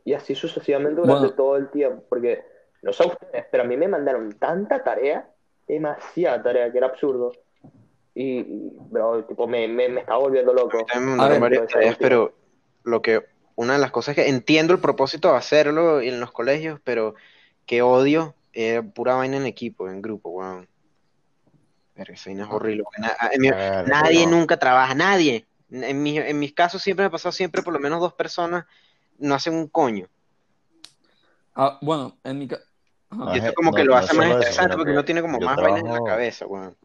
[0.04, 1.34] Y así sucesivamente durante Bueno.
[1.34, 2.42] todo el tiempo, porque
[2.82, 5.28] no sé ustedes, pero a mí me mandaron tanta tarea,
[5.66, 7.32] demasiada tarea, que era absurdo.
[8.14, 8.42] Y,
[8.90, 10.87] bro, tipo, me, me, me estaba volviendo loco.
[10.92, 12.32] A mandaron ver, varias tareas, pero
[12.84, 13.22] lo que,
[13.54, 17.14] una de las cosas que entiendo el propósito de hacerlo en los colegios, pero
[17.66, 20.66] que odio es pura vaina en equipo, en grupo, weón.
[21.94, 22.84] Pero esa vaina es horrible.
[22.84, 23.16] porque na-
[23.50, 24.37] Verga, nadie no.
[24.38, 25.44] nunca trabaja, nadie.
[25.70, 28.64] En, mi- en mis casos siempre me ha pasado siempre por lo menos dos personas
[29.18, 30.07] no hacen un coño.
[31.54, 32.61] Ah, bueno, en mi ca-
[33.11, 33.24] Ajá.
[33.24, 35.04] No, Y es- esto como no- que lo no hace más interesante porque que uno
[35.04, 36.76] tiene como más vainas en la trabajo- cabeza, weón.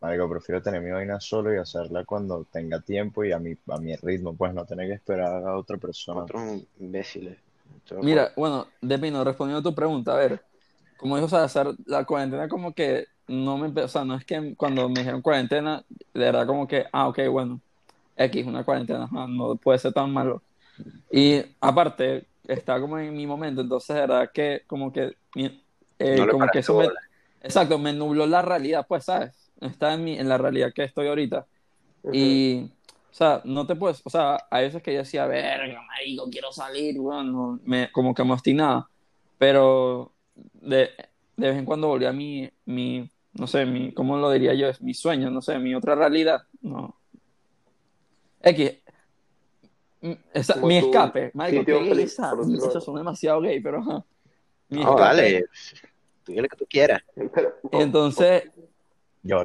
[0.00, 3.78] Marico, prefiero tener mi vaina solo y hacerla cuando tenga tiempo y a mi, a
[3.78, 6.22] mi ritmo, pues no tener que esperar a otra persona.
[6.22, 7.38] Otros imbéciles.
[8.00, 10.44] Mira, bueno, Depino, respondiendo a tu pregunta, a ver,
[10.96, 14.24] como dijo, o sea, hacer la cuarentena como que no me, o sea, no es
[14.24, 17.60] que cuando me dijeron cuarentena, de verdad como que, ah, ok, bueno,
[18.16, 20.42] X, una cuarentena, ajá, no puede ser tan malo.
[21.10, 25.16] Y aparte, estaba como en mi momento, entonces de verdad que como que,
[25.98, 26.88] eh, No como que eso me,
[27.42, 29.52] exacto, me nubló la realidad, pues, ¿sabes?
[29.60, 31.46] Está en mi, en la realidad que estoy ahorita.
[32.12, 32.64] Y,
[33.10, 36.52] o sea, no te puedes, o sea, hay veces que yo decía, verga, marico, quiero
[36.52, 38.88] salir, bueno, me, como que me obstinaba,
[39.38, 40.90] pero de,
[41.36, 44.68] de vez en cuando volvía a mi, mi, no sé, mi, ¿cómo lo diría yo?
[44.68, 46.96] Es mi sueño, no sé, mi otra realidad, no.
[48.42, 48.72] X,
[50.34, 52.84] esa- mi escape, marico, sitio qué gay feliz, esa- por decirlo eso así.
[52.84, 54.04] suena demasiado gay, pero ajá.
[54.68, 55.02] Mi No, escape.
[55.02, 55.44] dale.
[56.24, 57.02] Tú dile que tú quieras.
[57.14, 58.50] Pero- Entonces,
[59.22, 59.42] Yo,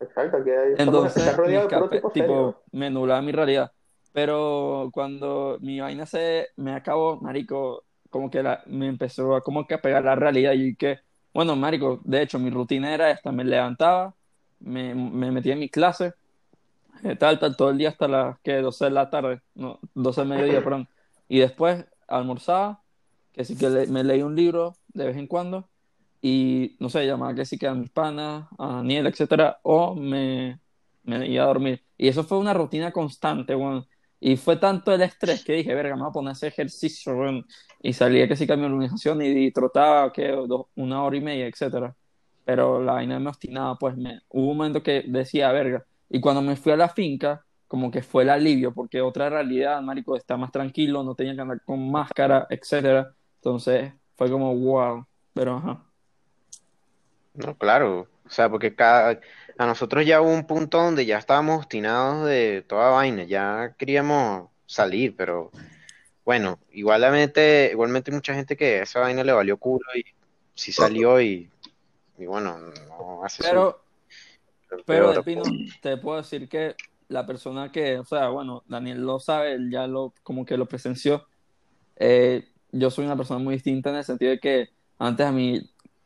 [0.00, 3.72] Exacto, que Entonces, estás mi rodeado de escape, tipo me nublaba mi realidad.
[4.12, 9.66] Pero cuando mi vaina se me acabó, marico, como que la, me empezó a como
[9.66, 11.00] que a pegar la realidad y que,
[11.34, 14.16] bueno, marico, de hecho, mi rutina era esta, me levantaba,
[14.60, 16.14] me, me metía en mi clase,
[17.04, 20.22] eh, tal, tal, todo el día hasta las que 12 de la tarde, no, 12
[20.22, 20.88] del mediodía, perdón.
[21.28, 22.82] Y después almorzaba,
[23.32, 25.70] que sí que le- me leí un libro de vez en cuando
[26.22, 30.60] y no sé, llamaba que sí que a mis panas, a Daniel, etcétera, o me,
[31.02, 31.84] me iba a dormir.
[31.98, 33.86] Y eso fue una rutina constante, weón.
[34.26, 37.14] Y fue tanto el estrés que dije, verga, me voy a poner a hacer ejercicio.
[37.82, 40.34] Y salía que sí que a mi organización y, y trotaba, que
[40.76, 41.94] una hora y media, etcétera.
[42.42, 45.84] Pero la vaina me obstinaba, pues me, hubo un momento que decía, verga.
[46.08, 49.82] Y cuando me fui a la finca, como que fue el alivio, porque otra realidad,
[49.82, 53.14] marico, está más tranquilo, no tenía que andar con máscara, etcétera.
[53.36, 55.06] Entonces, fue como, wow.
[55.34, 55.84] Pero, ajá.
[57.34, 58.08] No, claro.
[58.24, 59.20] O sea, porque cada,
[59.58, 64.50] a nosotros ya hubo un punto donde ya estábamos obstinados de toda vaina, ya queríamos
[64.66, 65.50] salir, pero
[66.24, 70.04] bueno, igualmente, igualmente mucha gente que esa vaina le valió culo y
[70.54, 71.50] sí salió y,
[72.18, 73.80] y bueno, no hace su Pero,
[74.86, 75.42] pero Pino,
[75.82, 76.74] te puedo decir que
[77.08, 80.66] la persona que, o sea, bueno, Daniel lo sabe, él ya lo, como que lo
[80.66, 81.26] presenció.
[81.96, 85.60] Eh, yo soy una persona muy distinta en el sentido de que antes a mí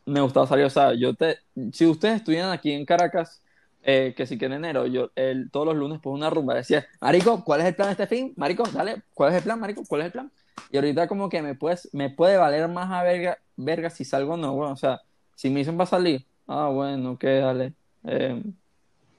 [0.08, 1.38] me gustaba salir, o sea, yo te,
[1.72, 3.42] si ustedes estuvieran aquí en Caracas,
[3.82, 6.86] eh, que si que en enero, yo el, todos los lunes por una rumba decía,
[7.00, 8.32] Marico, ¿cuál es el plan de este fin?
[8.36, 9.82] Marico, dale, ¿cuál es el plan, Marico?
[9.86, 10.32] ¿Cuál es el plan?
[10.70, 14.34] Y ahorita como que me puedes, me puede valer más a verga, verga si salgo
[14.34, 15.00] o no, bueno, o sea,
[15.34, 17.72] si me dicen va a salir, ah, bueno, ok, dale.
[18.04, 18.42] Eh,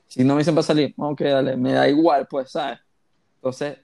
[0.08, 2.80] si no me dicen va a salir, ok, dale, me da igual, pues, ¿sabes?
[3.36, 3.78] Entonces,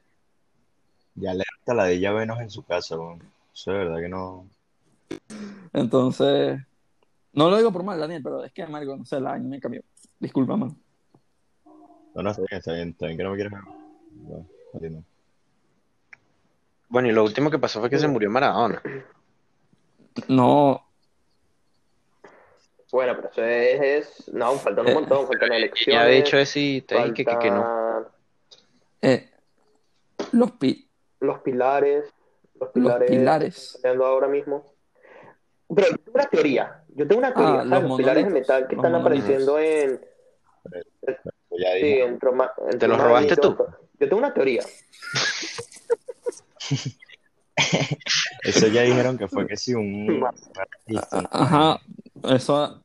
[1.16, 3.24] ya le la de ella venos en su casa, weón.
[3.54, 4.46] Eso de verdad que no.
[5.72, 6.60] entonces,
[7.36, 9.60] no lo digo por mal, Daniel, pero es que, marico, no sé, el año me
[9.60, 9.82] cambió.
[10.20, 10.76] Disculpa, man.
[12.14, 13.54] No, no, está bien, está bien, está bien que no me quieras.
[14.12, 15.04] Bueno, entiendo.
[16.88, 18.82] Bueno, y lo último que pasó fue que se murió Maradona.
[20.30, 20.82] No,
[22.92, 25.94] Bueno, pero eso es, es- no, faltan un Eh, montón, faltan elecciones.
[25.94, 28.06] Ya había dicho eso y te dije que, que, que no.
[29.02, 29.30] eh,
[30.32, 32.06] los, pi- los pilares,
[32.54, 33.80] los los pilares pilares.
[33.82, 34.64] peleando ahora mismo.
[35.76, 38.92] Pero una teoría, yo tengo una teoría, Ah, los Los pilares de metal que están
[38.94, 39.24] monolitos.
[39.24, 40.02] apareciendo en,
[41.52, 43.56] ya sí, en Troma- en ¿Te los robaste tú?
[44.00, 44.64] Yo tengo una teoría.
[48.44, 50.08] eso ya dijeron que fue que sí, un,
[50.88, 51.02] ¿no?
[51.32, 51.80] Ajá,
[52.24, 52.84] eso,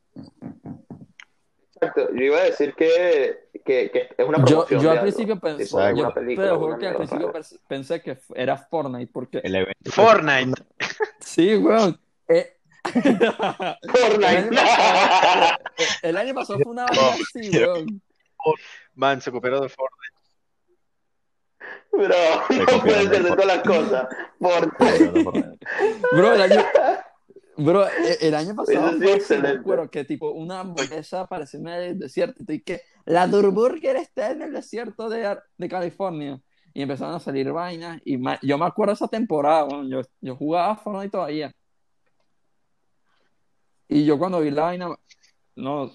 [1.75, 5.03] Exacto, yo iba a decir que, que es una Yo, promoción yo de al algo,
[5.03, 7.33] principio pensé, yo una película, que al principio
[7.66, 9.90] pensé que era Fortnite, porque El evento.
[9.90, 10.62] Fortnite.
[11.20, 11.99] sí, weón.
[12.29, 12.46] eh, el,
[13.93, 14.51] Fortnite.
[16.03, 18.03] el año pasado fue una vaina así, weón.
[18.95, 20.21] Man, se copió de Fortnite.
[21.93, 24.09] Bro, no puede de ser de todas las cosas.
[24.38, 25.59] Fortnite.
[26.12, 26.64] Bro, el año,
[27.57, 29.59] bro, e- el año pasado sí fue me excelente.
[29.59, 34.43] acuerdo que tipo una hamburguesa apareció en el desierto y que la Durburger está en
[34.43, 36.40] el desierto de, de California
[36.73, 40.37] y empezaron a salir vainas y ma- yo me acuerdo esa temporada, weón, yo, yo
[40.37, 41.53] jugaba Fortnite todavía
[43.90, 44.88] y yo cuando vi la vaina,
[45.57, 45.90] no,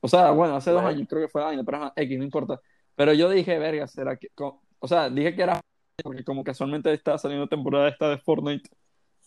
[0.00, 2.24] o sea, bueno, hace dos años creo que fue la vaina, pero ajá, X, no
[2.24, 2.60] importa,
[2.94, 5.60] pero yo dije, verga, será que, o sea, dije que era
[6.04, 8.70] porque como casualmente estaba saliendo temporada esta de Fortnite.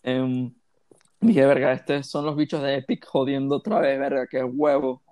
[0.03, 0.53] em,
[1.19, 5.03] dije, verga, estos son los bichos de Epic jodiendo otra vez, verga, qué huevo.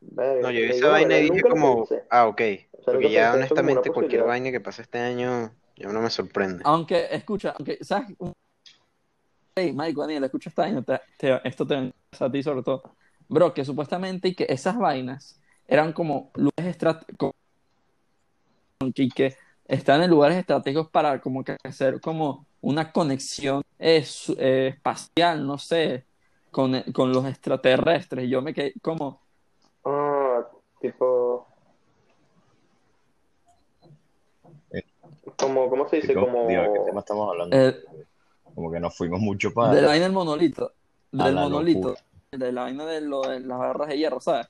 [0.00, 2.04] Verga, No, yo vi esa vaina y dije como, pensé.
[2.10, 2.40] ah, ok.
[2.72, 6.62] O sea, Porque ya honestamente cualquier vaina que pase este año ya no me sorprende.
[6.66, 8.08] Aunque, escucha, aunque, ¿sabes?
[9.54, 12.82] Hey, Mike, Daniel, escucha esta vaina, te- te- esto te a ti sobre todo.
[13.28, 15.38] Bro, que supuestamente y que esas vainas
[15.68, 17.32] eran como lugares estratégicos
[18.94, 19.36] y que
[19.66, 24.02] están en lugares estratégicos para como que hacer como una conexión eh,
[24.74, 26.06] espacial, no sé,
[26.50, 28.30] con, con los extraterrestres.
[28.30, 29.20] Yo me quedé como,
[29.84, 30.46] Ah,
[30.80, 31.46] tipo.
[34.70, 34.82] Eh.
[35.38, 36.14] Como, ¿cómo se dice?
[36.14, 36.48] Como.
[36.48, 37.54] digo, ¿de qué tema estamos hablando?
[37.56, 37.76] eh,
[38.54, 39.86] Como que nos fuimos mucho de la para.
[39.86, 40.72] vaina del monolito,
[41.10, 42.02] del la monolito, locura.
[42.32, 44.46] de la vaina de, lo, de las barras de hierro, ¿sabes?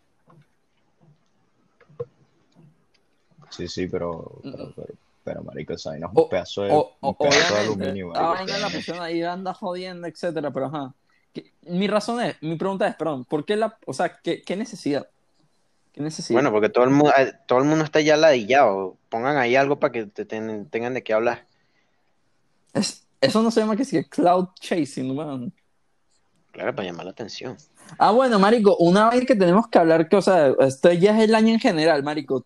[3.51, 4.39] Sí, sí, pero.
[4.43, 4.89] Pero, pero,
[5.25, 8.09] pero, marico, esa vaina es O- un pedazo de, O- un o- pedazo de aluminio,
[8.09, 8.35] la marico.
[8.35, 10.95] vaina la pusieron ahí, anda jodiendo, etcétera, pero ajá.
[11.63, 15.09] Mi razón es, mi pregunta es, perdón, ¿por qué la, o sea, qué, qué necesidad?
[15.93, 16.37] ¿Qué necesidad?
[16.37, 18.97] Bueno, porque todo el mundo, eh, todo el mundo está ya ladillado.
[19.09, 21.47] Pongan ahí algo para que te ten- tengan de qué hablar.
[22.75, 25.53] Es- eso no se llama que sí, cloud chasing, man.
[26.51, 27.57] Claro, para llamar la atención.
[27.99, 31.25] Ah, bueno, marico, una vaina que tenemos que hablar, que, o sea, esto ya es
[31.25, 32.45] el año en general, marico.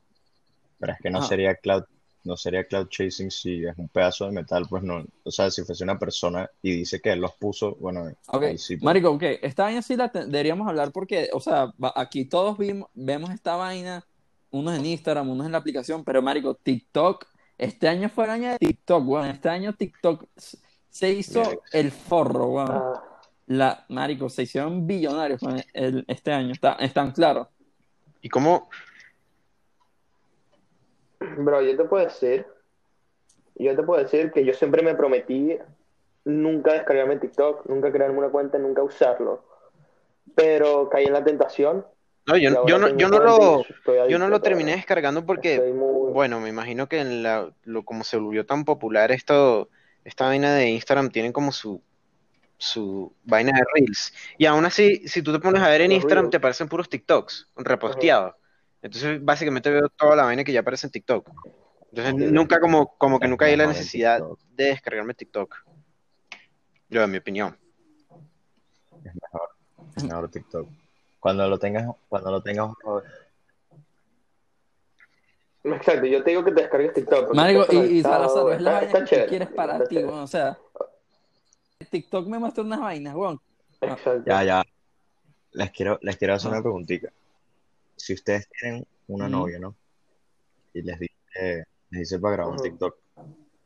[0.78, 1.28] Pero es que no Ajá.
[1.28, 1.84] sería cloud,
[2.24, 5.04] no sería cloud chasing si es un pedazo de metal, pues no.
[5.24, 8.58] O sea, si fuese una persona y dice que él los puso, bueno, Ok, ahí
[8.58, 8.76] sí.
[8.76, 8.84] pues.
[8.84, 13.30] marico, ok, esta vaina sí la deberíamos hablar porque, o sea, aquí todos vimos, vemos
[13.30, 14.04] esta vaina,
[14.50, 17.24] unos en Instagram, unos en la aplicación, pero marico, TikTok,
[17.58, 20.24] este año fue el año de TikTok, weón, este año TikTok
[20.96, 22.70] se hizo el forro, weón.
[22.70, 23.02] Ah,
[23.48, 25.40] La, marico, se hicieron billonarios
[25.74, 27.48] el- este año, está, están claros.
[28.22, 28.68] ¿Y cómo?
[31.20, 32.46] bro, yo te puedo decir.
[33.56, 35.56] Yo te puedo decir que yo siempre me prometí
[36.24, 39.44] nunca descargarme TikTok, nunca crearme una cuenta, nunca usarlo.
[40.34, 41.86] Pero caí en la tentación.
[42.26, 43.62] No, yo, no, yo no lo,
[44.08, 48.02] yo no lo terminé descargando porque, muy- bueno, me imagino que en la, lo, como
[48.02, 49.68] se volvió tan popular esto,
[50.06, 51.82] esta vaina de Instagram tienen como su,
[52.56, 54.14] su vaina de Reels.
[54.38, 57.48] Y aún así, si tú te pones a ver en Instagram, te aparecen puros TikToks
[57.56, 58.34] reposteados.
[58.82, 61.28] Entonces, básicamente veo toda la vaina que ya aparece en TikTok.
[61.90, 64.22] Entonces, nunca como, como que nunca hay la necesidad
[64.54, 65.56] de descargarme TikTok.
[66.88, 67.58] Yo, en mi opinión.
[69.04, 69.50] Es mejor,
[69.96, 70.68] es mejor TikTok.
[71.18, 72.70] Cuando lo tengas, cuando lo tengas,
[75.76, 77.34] Exacto, yo te digo que te descargues TikTok.
[77.34, 80.58] Marico, y, y Salazar, es la vaina que chévere, quieres para ti, weón, o sea,
[81.90, 83.40] TikTok me muestra unas vainas, weón.
[83.80, 84.22] Exacto.
[84.26, 84.64] ya, ya.
[85.52, 86.54] Les quiero, les quiero hacer Ah.
[86.54, 87.08] una preguntita.
[87.96, 89.74] Si ustedes tienen una novia, ¿no?
[90.74, 92.62] Y les dice, les dice para grabar un.
[92.62, 92.96] TikTok,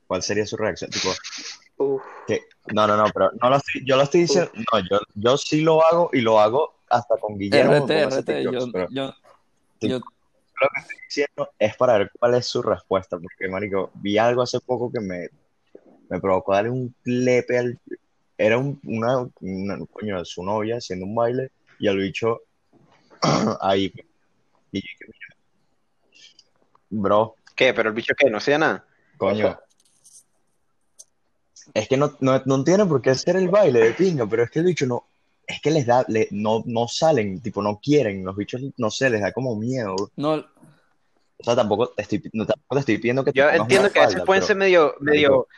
[0.07, 0.91] ¿cuál sería su reacción?
[0.91, 1.11] Tipo,
[1.79, 5.01] Uf, que, no, no, no, pero no lo estoy, yo lo estoy diciendo, no, yo,
[5.15, 7.87] yo sí lo hago y lo hago hasta con Guillermo.
[7.87, 8.53] RT, RT, yo,
[8.91, 9.15] yo,
[9.81, 10.01] yo,
[10.61, 14.43] lo que estoy diciendo es para ver cuál es su respuesta, porque, marico, vi algo
[14.43, 15.29] hace poco que me,
[16.09, 17.79] me provocó darle un clepe al...
[18.37, 22.41] Era un, una, una- coño, su novia haciendo un baile y al bicho
[23.61, 23.93] ahí.
[24.73, 24.83] Y
[26.89, 27.75] bro, ¿Qué?
[27.75, 28.31] ¿Pero el bicho qué?
[28.31, 28.85] ¿No hacía nada?
[29.19, 29.59] coño.
[31.75, 34.51] Es que no, no, no tiene por qué hacer el baile de pinga, pero es
[34.51, 35.05] que el bicho no,
[35.51, 39.11] es que les da, le- no, no salen, tipo, no quieren, los bichos, no sé,
[39.11, 39.95] les da como miedo.
[40.17, 43.63] no, O sea, tampoco te estoy, no, tampoco te estoy pidiendo que te Yo pongas
[43.63, 45.49] entiendo que a veces falda, pueden ser medio, medio,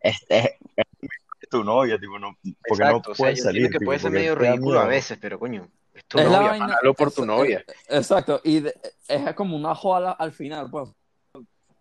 [0.00, 2.36] es, es- es tu novia, tipo, no,
[2.68, 4.40] porque no exacto, o sea, puedes yo salir, entiendo que tipo, puede ser medio te
[4.44, 7.64] ridículo a veces, pero coño, es tu es la novia, vaina, por tu novia.
[7.88, 8.74] exacto, y de-
[9.08, 10.88] es como una joda al final, pues.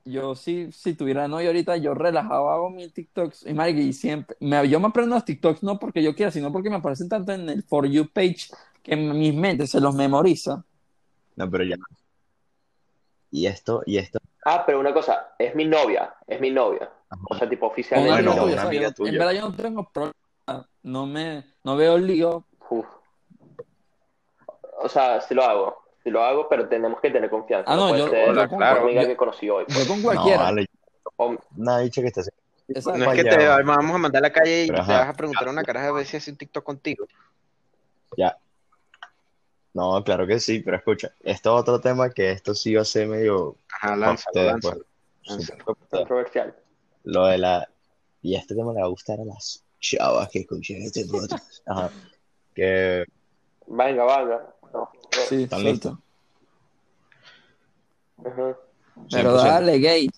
[0.08, 4.38] Yo sí, si tuviera novia ahorita, yo relajado hago mis TikToks y marico, y siempre,
[4.40, 7.34] me, yo me aprendo los TikToks no porque yo quiera, sino porque me aparecen tanto
[7.34, 8.48] en el For You page
[8.82, 10.64] que en mis mentes se los memoriza.
[11.36, 11.76] No, pero ya.
[13.32, 14.20] Y esto, y esto.
[14.46, 16.90] Ah, pero una cosa, es mi novia, es mi novia.
[17.30, 18.24] O sea, tipo Una oficialmente.
[18.24, 18.44] Bueno, amiga no.
[18.44, 20.14] tuya, una o sea, En verdad yo no tengo problema.
[20.84, 22.46] No me, no veo el lío.
[22.70, 22.86] Uf.
[24.80, 27.72] O sea, sí lo hago, lo hago, pero tenemos que tener confianza.
[27.72, 29.66] Ah, no, puede yo- ser yo con- una amiga yo- que conocí hoy.
[29.68, 30.44] Yo con No, cualquiera.
[30.44, 30.68] vale.
[31.84, 32.32] Dicho que estés.
[32.68, 33.00] Exacto.
[33.00, 35.00] No es que te vamos a mandar a la calle y Pero, te ajá.
[35.00, 37.06] vas a preguntar a una caraja a ver si hace un TikTok contigo.
[38.18, 38.38] Ya.
[39.74, 42.86] No, claro que sí, pero escucha, esto es otro tema que esto sí va a
[42.86, 44.76] ser medio Ajá, lánzalo, ustedes, lánzalo.
[45.24, 45.30] pues.
[45.30, 45.66] lánzalo.
[45.90, 46.56] Controversial.
[47.04, 47.70] Lo de la.
[48.22, 51.62] Y este tema le va a gustar a las chavas que escuchen este podcast.
[51.68, 51.90] Ajá.
[52.56, 53.06] Que.
[53.68, 54.56] Venga, venga.
[55.18, 55.24] No.
[55.30, 55.62] Sí, ¿Están.
[58.18, 58.56] Ujú.
[59.12, 59.44] Pero 100%.
[59.44, 60.10] dale, gay.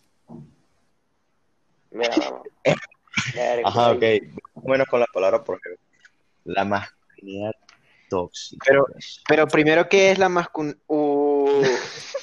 [1.91, 2.47] Mira, vamos.
[3.65, 4.03] Ajá, ok.
[4.55, 5.83] Bueno, con la palabra, por ejemplo.
[6.45, 7.51] La masculinidad
[8.09, 8.65] tóxica.
[8.67, 9.21] Pero- pues.
[9.27, 10.79] Pero primero, ¿qué es la mascun...
[10.87, 12.17] Uh, Ese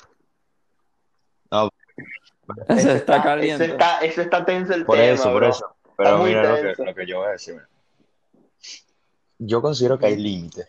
[2.69, 3.65] Eso está Eso caliente.
[3.67, 5.49] está, eso está tenso el Por tema, eso, por bro.
[5.51, 5.77] eso.
[5.97, 7.55] Pero muy mira lo que, lo que yo voy a decir.
[7.55, 7.69] mira.
[9.39, 10.69] Yo considero que hay límites.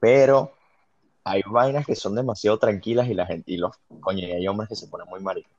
[0.00, 0.52] Pero
[1.24, 4.68] hay vainas que son demasiado tranquilas y la gente, y los, coño, y hay hombres
[4.68, 5.52] que se ponen muy maricos.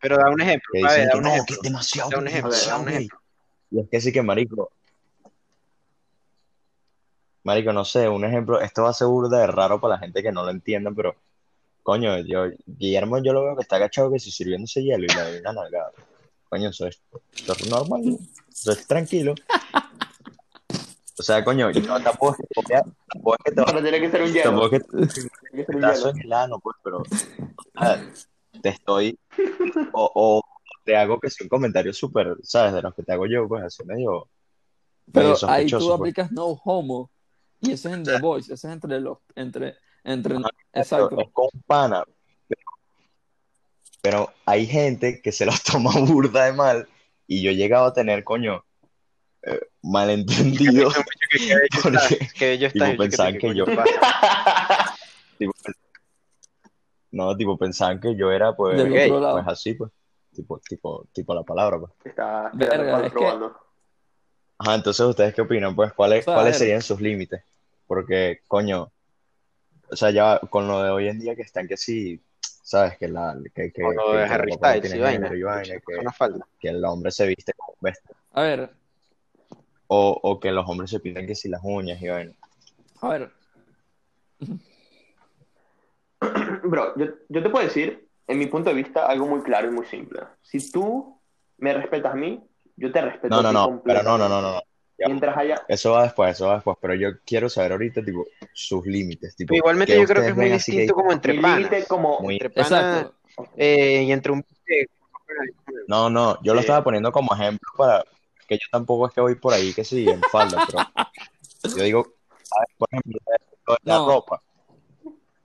[0.00, 0.68] pero da un ejemplo.
[0.72, 1.46] Que ver, da que un no, ejemplo.
[1.46, 3.18] que es demasiado, Da un ejemplo, demasiado da un ejemplo.
[3.70, 4.70] Y es que sí que marico.
[7.42, 10.22] Marico, no sé, un ejemplo, esto va a ser burda de raro para la gente
[10.22, 11.14] que no lo entienda, pero
[11.82, 15.22] coño, yo, Guillermo yo lo veo que está agachado que si sirviéndose hielo y le
[15.22, 15.92] doy una nalgada.
[16.48, 17.00] Coño, eso es,
[17.32, 18.18] eso es normal, ¿no?
[18.50, 19.34] eso es tranquilo.
[21.18, 24.22] O sea, coño, yo tampoco es que te tampoco es que te tiene que ser
[24.22, 24.42] un hielo.
[24.50, 27.02] tampoco es que ano, pues, pero
[28.60, 29.18] te estoy
[29.92, 30.42] o, o
[30.84, 32.72] te hago que sea un comentario súper, ¿sabes?
[32.72, 34.28] De los que te hago yo, pues así medio,
[35.12, 35.90] Pero medio ahí tú pues.
[35.90, 37.10] aplicas no homo.
[37.60, 41.18] Y ese es en The Voice, ese es entre los, entre, entre, Ajá, exacto.
[41.18, 42.04] Es con pana.
[42.46, 42.62] Pero,
[44.02, 46.88] pero hay gente que se los toma burda de mal
[47.26, 48.64] y yo he llegado a tener, coño,
[49.46, 50.90] eh, malentendido.
[50.90, 51.00] Que
[51.82, 53.64] Porque, bello tipo, está, ¿qué- pensaban que yo-
[55.38, 55.52] tipo,
[57.12, 59.34] no, tipo, pensaban que yo era, pues, gay, lado.
[59.34, 59.90] pues así, pues,
[60.34, 61.92] tipo, tipo, tipo la palabra, pues.
[62.04, 63.26] Está Verga, es que-.
[64.58, 65.74] Ajá, entonces, ¿ustedes qué opinan?
[65.76, 67.42] Pues, ¿cuáles, O sea, cuáles serían sus límites?
[67.86, 68.90] Porque, coño,
[69.90, 72.96] o sea, ya con lo de hoy en día que están que sí, ¿sabes?
[72.98, 75.28] Que la, que, que, lo que- de Harry Styles y vaina.
[75.30, 75.80] vaina, que,
[76.58, 78.10] que el hombre se viste como un bestia.
[78.32, 78.70] A ver,
[79.88, 82.32] O, o que los hombres se pintan que si las uñas y vaina.
[83.00, 83.30] a ver.
[86.64, 89.70] Bro, yo, yo te puedo decir, en mi punto de vista, algo muy claro y
[89.70, 90.20] muy simple.
[90.42, 91.20] Si tú
[91.58, 92.42] me respetas a mí,
[92.76, 94.60] yo te respeto No, a no, ti no, pero no, no, no, no.
[94.98, 95.08] Ya.
[95.08, 95.62] Mientras haya...
[95.68, 96.78] Eso va después, eso va después.
[96.80, 99.36] Pero yo quiero saber ahorita, tipo, sus límites.
[99.36, 101.58] Tipo, Igualmente ¿qué yo creo que es muy que distinto como entre panas.
[101.58, 102.20] límite como...
[102.20, 103.14] muy- Entre panas Exacto.
[103.56, 104.44] eh, y entre un...
[105.86, 108.04] No, no, yo lo estaba poniendo como ejemplo para
[108.46, 110.84] que yo tampoco es que voy por ahí que sí, en falda, pero
[111.74, 112.14] yo digo,
[112.78, 113.18] por ejemplo,
[113.66, 114.06] lo de la No.
[114.06, 114.42] ropa.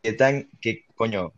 [0.02, 1.34] ¿Qué tan, qué, coño,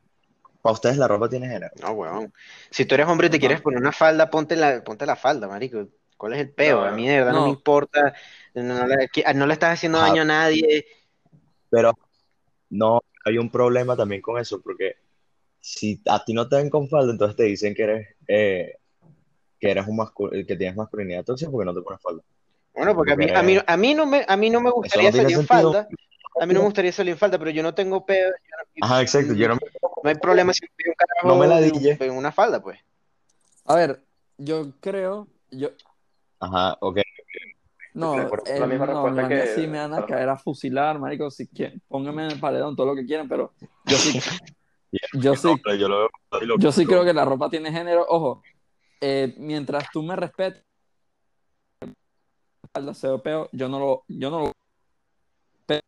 [0.61, 1.71] para ustedes la ropa tiene género?
[1.81, 2.33] No, weón.
[2.69, 5.47] Si tú eres hombre y te quieres poner una falda, ponte la, ponte la falda,
[5.47, 5.87] marico.
[6.17, 6.81] ¿Cuál es el peo?
[6.81, 7.45] No, A mí de verdad no, no.
[7.45, 8.13] me importa.
[8.53, 10.07] No, no le, que- no le estás haciendo Ajá.
[10.07, 10.85] daño a nadie.
[11.69, 11.91] Pero
[12.69, 14.95] no, hay un problema también con eso, porque
[15.59, 18.75] si a ti no te ven con falda, entonces te dicen que eres, eh,
[19.63, 22.21] que eres un mascu- que tienes masculinidad tóxica porque no te pones falda.
[22.73, 25.09] Bueno, porque a mí, a mí, a mí no me, a mí no me gustaría
[25.13, 25.87] salir en falda.
[26.37, 29.33] A mí no me gustaría salir en falda, pero yo no tengo no- Ajá, exacto,
[29.33, 29.55] yo no,
[30.03, 31.97] No hay problema si me pido un carajo No me la dille.
[31.97, 32.77] en una falda, pues.
[33.63, 34.01] A ver,
[34.37, 35.69] yo creo, yo,
[36.41, 36.99] ajá, ok,
[37.93, 41.47] no, La misma eh, no, que- sí me van a caer a fusilar, marico, si
[41.47, 43.53] quieren, pónganme en el paredón, todo lo que quieran, pero
[43.85, 44.11] yo sí,
[45.13, 45.55] yo sí,
[46.59, 48.43] yo sí creo que la ropa tiene género, ojo,
[49.01, 50.63] eh, mientras tú me respetes,
[52.73, 54.51] falda se peo, yo no lo, yo no lo,
[55.65, 55.81] pero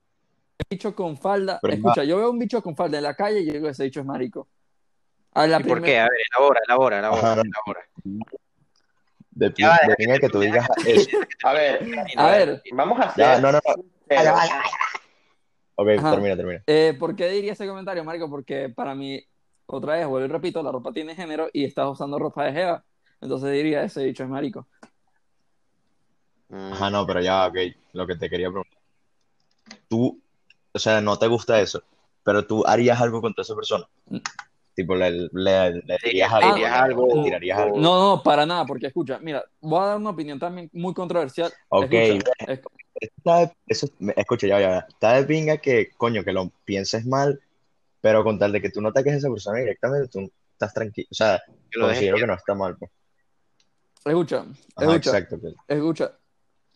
[0.60, 3.40] un bicho con falda, Pero escucha, yo veo un bicho con falda en la calle
[3.42, 4.48] y yo digo, ese bicho es marico.
[5.34, 6.00] A la ¿Y por qué?
[6.00, 7.42] A ver, elabora, elabora, elabora, Ajá.
[7.42, 7.88] elabora.
[9.32, 11.10] de, Ya va, de niña que tú digas eso.
[11.44, 11.86] A ver,
[12.18, 13.26] A ver, vamos a hacer...
[13.26, 13.84] Ya, no, no, no.
[14.08, 14.36] Pero-
[15.78, 16.12] Ok, Ajá.
[16.12, 16.64] termina, termina.
[16.68, 18.30] Eh, ¿por qué diría ese comentario, Marco?
[18.30, 19.22] Porque para mí,
[19.66, 22.86] otra vez, vuelvo y repito, la ropa tiene género y estás usando ropa de jeva.
[23.26, 24.68] Entonces diría, ese dicho es marico.
[26.50, 26.74] Mm.
[26.74, 27.58] Ajá, no, pero ya, ok,
[27.94, 28.78] lo que te quería preguntar.
[29.90, 30.22] Tú,
[30.72, 31.82] o sea, no te gusta eso,
[32.24, 33.86] pero tú harías algo contra esa persona.
[34.06, 34.18] Mm.
[34.76, 37.80] Tipo, le, le, le dirías algo, le- algo, le tirarías algo.
[37.80, 41.52] No, no, para nada, porque escucha, mira, voy a dar una opinión también muy controversial.
[41.70, 42.60] Ok, Escucha, es-
[43.00, 47.08] está de, eso, escucha, ya, ya, ya, está de pinga que, coño, que lo pienses
[47.08, 47.42] mal,
[48.02, 51.08] pero con tal de que tú no ataques a esa persona directamente, tú estás tranquilo,
[51.10, 52.92] o sea, Que lo considero que no está mal, pues.
[54.06, 54.38] Escucha,
[54.76, 55.38] Ajá, escucha, exacto.
[55.68, 56.12] escucha.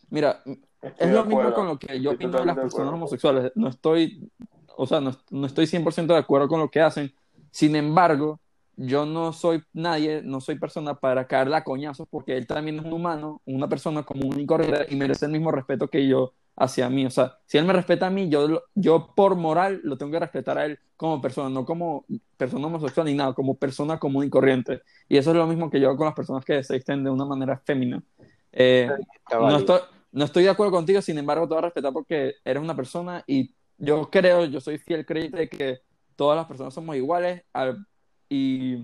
[0.10, 0.42] Mira,
[0.82, 1.56] Estoy es lo mismo acuerdo.
[1.56, 3.52] con lo que yo opino de las de personas homosexuales.
[3.56, 4.32] No estoy,
[4.76, 7.14] o sea, no, no estoy 100% de acuerdo con lo que hacen.
[7.52, 8.40] Sin embargo,
[8.76, 12.86] yo no soy nadie, no soy persona para caerle a coñazos porque él también es
[12.86, 16.90] un humano, una persona común y corriente y merece el mismo respeto que yo hacia
[16.90, 17.06] mí.
[17.06, 20.20] O sea, si él me respeta a mí, yo, yo por moral lo tengo que
[20.20, 22.06] respetar a él como persona, no como
[22.38, 24.82] persona homosexual ni nada, como persona común y corriente.
[25.08, 27.10] Y eso es lo mismo que yo hago con las personas que se visten de
[27.10, 28.04] una manera fémina.
[28.52, 28.90] Eh,
[29.32, 29.80] no estoy,
[30.12, 33.24] no estoy de acuerdo contigo, sin embargo, te voy a respetar porque eres una persona
[33.26, 35.80] y yo creo, yo soy fiel creyente de que
[36.18, 37.88] todas las personas somos iguales al-
[38.28, 38.84] y,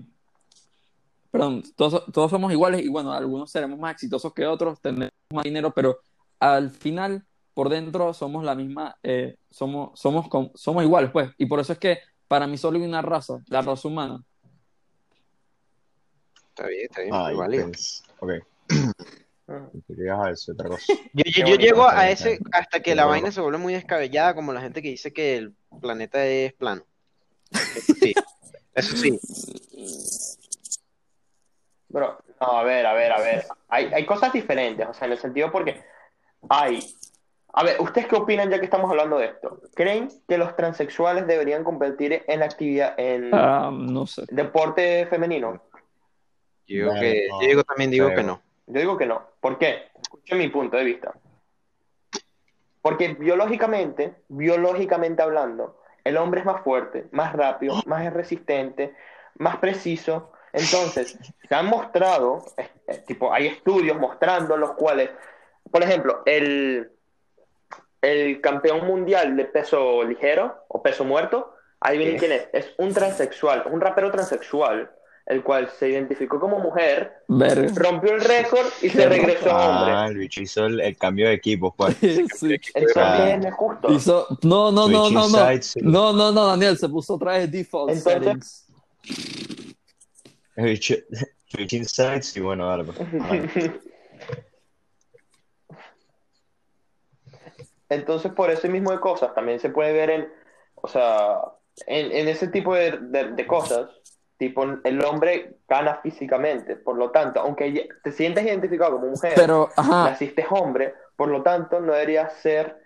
[1.30, 5.44] perdón, todos, todos somos iguales y bueno, algunos seremos más exitosos que otros, tendremos más
[5.44, 5.98] dinero, pero
[6.40, 7.26] al final,
[7.56, 11.78] por dentro, somos la misma, eh, somos, somos, somos iguales, pues, y por eso es
[11.78, 14.22] que para mí solo hay una raza, la raza humana.
[16.50, 17.68] Está bien, está bien, Ay, válido.
[17.68, 18.30] pues, ok,
[19.48, 19.68] Ah.
[19.86, 20.92] querías a decir otra cosa.
[21.14, 23.22] Yo, llego a ese hasta que la bueno.
[23.22, 26.82] vaina se vuelve muy descabellada, como la gente que dice que el planeta es plano.
[27.52, 28.14] Eso sí,
[28.74, 29.18] eso sí.
[31.88, 33.46] Bro, no, a ver, a ver, a ver.
[33.68, 35.82] Hay, hay cosas diferentes, o sea, en el sentido porque
[36.50, 36.80] hay.
[37.58, 39.62] A ver, ¿ustedes qué opinan ya que estamos hablando de esto?
[39.74, 44.24] ¿Creen que los transexuales deberían competir en actividad, en Ah, no sé.
[44.30, 45.62] deporte femenino?
[46.66, 48.16] Yo digo Bueno, que, no, yo digo también digo creo.
[48.18, 48.42] que no.
[48.66, 49.22] Yo digo que no.
[49.40, 49.84] ¿Por qué?
[50.02, 51.14] Escuchen mi punto de vista.
[52.82, 58.94] Porque biológicamente, biológicamente hablando, el hombre es más fuerte, más rápido, más resistente,
[59.38, 60.30] más preciso.
[60.52, 65.10] Entonces, se han mostrado, eh, eh, tipo, hay estudios mostrando los cuales,
[65.70, 66.90] por ejemplo, el,
[68.02, 72.48] el campeón mundial de peso ligero o peso muerto, adivinen quién es.
[72.52, 74.90] Es un transexual, un rapero transexual,
[75.26, 77.68] el cual se identificó como mujer Verga.
[77.74, 79.92] rompió el récord y se regresó hombre.
[79.92, 81.96] Ah, el bicho hizo el, el cambio de equipo, pues.
[82.00, 82.56] Sí.
[82.74, 83.36] Entonces Ah.
[83.40, 83.88] no es justo.
[83.92, 85.62] Hizo- No, no, no, no, no.
[85.62, 85.80] sí.
[85.82, 88.66] No, no, no, Daniel, se puso otra vez default Entonces- settings.
[90.54, 90.94] El bicho,
[91.48, 92.98] switching sides, y bueno, dale, pues.
[93.12, 93.80] Vale.
[97.88, 100.28] Entonces, por ese mismo de cosas, también se puede ver en,
[100.74, 101.38] o sea,
[101.86, 103.88] en, en ese tipo de, de- de cosas,
[104.38, 109.70] tipo, el hombre gana físicamente, por lo tanto, aunque te sientas identificado como mujer, Pero,
[109.76, 112.76] ajá, naciste hombre, por lo tanto, no debería ser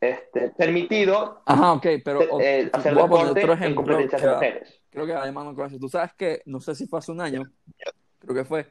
[0.00, 4.80] este, permitido ajá, ok, pero eh, hacer deporte otro en ejemplo competencias que de mujeres.
[4.90, 5.78] creo que va de mano con eso.
[5.78, 7.42] Tú sabes que, no sé si fue hace un año,
[8.20, 8.66] creo que fue,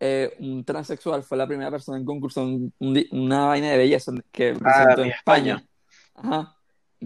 [0.00, 2.72] eh, un transexual fue la primera persona en concurso un
[3.10, 5.66] una vaina de belleza que presentó en España.
[6.14, 6.56] Ajá,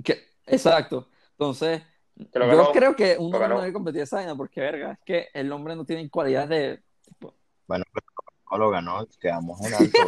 [0.04, 1.08] que, exacto.
[1.32, 1.82] Entonces,
[2.16, 2.72] Que yo ganó.
[2.72, 3.54] creo que uno Lo ganó.
[3.56, 6.82] no debe competir esa vaina porque, verga, es que el hombre no tiene cualidades de...
[7.04, 7.34] tipo,
[7.66, 8.06] Bueno, pero
[8.44, 9.98] como lo ganó, quedamos en alto.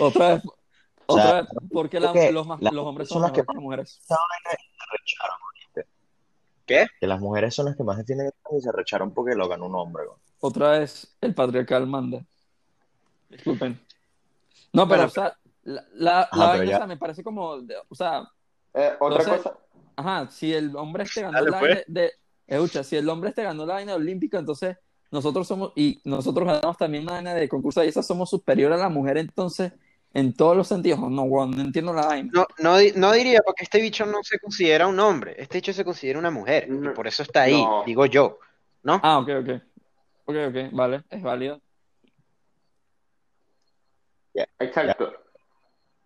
[0.00, 0.42] otra vez,
[1.06, 4.00] O sea, otra vez, porque la- los, más- hombres son son las que las mujeres.
[6.68, 6.86] ¿Qué?
[7.00, 9.74] Que las mujeres son las que más defienden y se recharon porque lo ganó un
[9.74, 10.04] hombre.
[10.40, 12.24] Otra vez el patriarcal manda.
[13.28, 13.80] Disculpen.
[14.72, 16.96] No, pero, Bueno, o sea, la, la, Ajá, la pero vaina, ya- o sea, me
[16.96, 18.28] parece como, de- o sea,
[18.74, 19.58] Eh, otra Entonces- cosa,
[19.96, 21.70] ajá, si el hombre este ganó Dale, la pues.
[21.70, 22.12] vaina de,
[22.46, 24.76] escucha, si el hombre este ganó la vaina olímpica, entonces
[25.10, 28.76] nosotros somos, y nosotros ganamos también la vaina de concurso y esas somos superior a
[28.76, 29.72] la mujer, entonces,
[30.18, 32.30] en todos los sentidos, no, weón, no entiendo la vaina.
[32.34, 35.72] No, no, di- no diría porque este bicho no se considera un hombre, este bicho
[35.72, 37.82] se considera una mujer y por eso está ahí, No.
[37.86, 38.38] digo yo,
[38.82, 39.00] ¿no?
[39.02, 39.48] Ah, ok, ok.
[40.26, 41.60] Ok, ok, vale, es válido.
[44.58, 45.12] Exacto.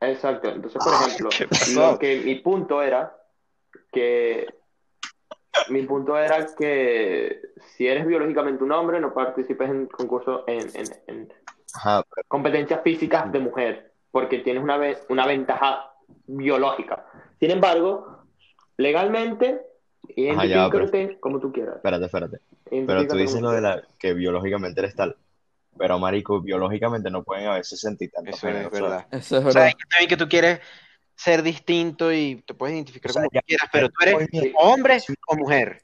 [0.01, 0.49] Exacto.
[0.49, 1.93] Entonces, por ejemplo, ¿Qué pasó?
[1.93, 3.17] lo que mi punto era
[3.93, 4.47] que
[5.69, 7.41] mi punto era que
[7.77, 11.33] si eres biológicamente un hombre, no participes en concursos en, en- en
[11.75, 15.91] Ajá, pero competencias físicas de mujer, porque tienes una, ve- una ventaja
[16.27, 17.05] biológica.
[17.41, 18.25] Sin embargo,
[18.77, 19.61] legalmente,
[20.33, 21.77] Ajá, ya, pero- identifícate como tú quieras.
[21.77, 22.39] espérate, espérate.
[22.65, 25.17] Pero Identifícate tú dices lo de la que biológicamente eres tal.
[25.79, 29.07] Pero, marico, biológicamente no pueden haber 60 y tantos Eso es verdad.
[29.11, 30.61] Eso es O sea, que también que tú quieres
[31.17, 34.29] ser distinto y te puedes identificar O sea, como ya- tú quieras, pero tú eres
[34.31, 34.53] Sí.
[34.59, 34.99] hombre
[35.29, 35.83] o mujer.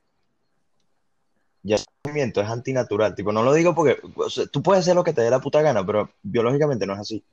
[1.62, 3.14] Ya ese movimiento es antinatural.
[3.14, 5.40] Tipo, no lo digo porque o sea, tú puedes hacer lo que te dé la
[5.40, 7.24] puta gana, pero biológicamente no es así.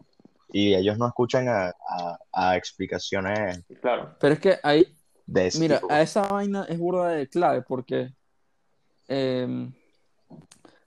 [0.57, 4.15] Y ellos no escuchan a, a- a explicaciones Claro.
[4.21, 4.87] Pero es que ahí,
[5.25, 5.91] de ese Mira, tipo.
[5.91, 8.13] a esa vaina es burda de clave porque,
[9.09, 9.69] eh,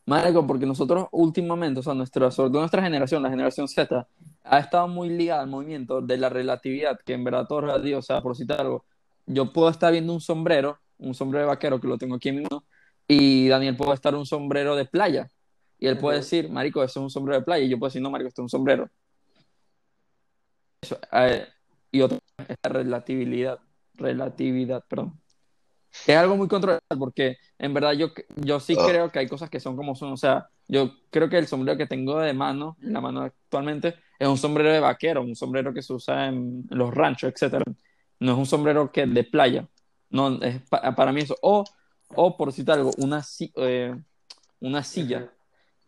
[0.07, 4.09] marico, porque nosotros últimamente, o sea, nuestra, sobre todo nuestra generación, la generación Z,
[4.43, 8.01] ha estado muy ligada al movimiento de la relatividad, que en verdad todo es o
[8.01, 8.87] sea, por citar algo,
[9.27, 12.37] yo puedo estar viendo un sombrero, un sombrero de vaquero que lo tengo aquí en
[12.37, 12.65] mi mano,
[13.07, 15.29] y Daniel puede estar un sombrero de playa,
[15.79, 18.01] y él puede decir, marico, eso es un sombrero de playa, y yo puedo decir,
[18.01, 18.89] no, marico, esto es un sombrero.
[20.81, 21.47] Eso, eh,
[21.91, 23.59] y otra es la relatividad,
[23.95, 25.21] relatividad, perdón.
[26.07, 28.85] Es algo muy controversial porque en verdad yo, yo sí Ah.
[28.87, 30.13] creo que hay cosas que son como son.
[30.13, 33.97] O sea, yo creo que el sombrero que tengo de mano, en la mano actualmente,
[34.19, 37.65] es un sombrero de vaquero, un sombrero que se usa en, en los ranchos, etcétera.
[38.21, 39.67] No es un sombrero que de playa.
[40.11, 41.37] No, es pa- para mí eso.
[41.43, 41.65] O,
[42.15, 43.95] o por citar algo, una, si- eh,
[44.61, 45.33] una silla.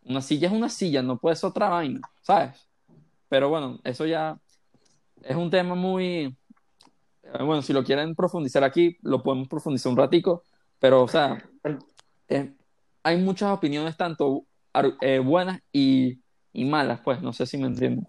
[0.03, 2.67] Una silla es una silla, no puede ser otra vaina, ¿sabes?
[3.29, 4.39] Pero bueno, eso ya
[5.25, 6.37] es un tema muy...
[7.23, 10.45] eh, Bueno, si lo quieren profundizar aquí, lo podemos profundizar un ratico,
[10.79, 11.43] pero, o sea,
[12.29, 12.53] eh,
[13.03, 14.45] hay muchas opiniones, tanto
[15.01, 16.21] eh, buenas y,
[16.53, 18.07] y malas, pues, no sé si me entienden.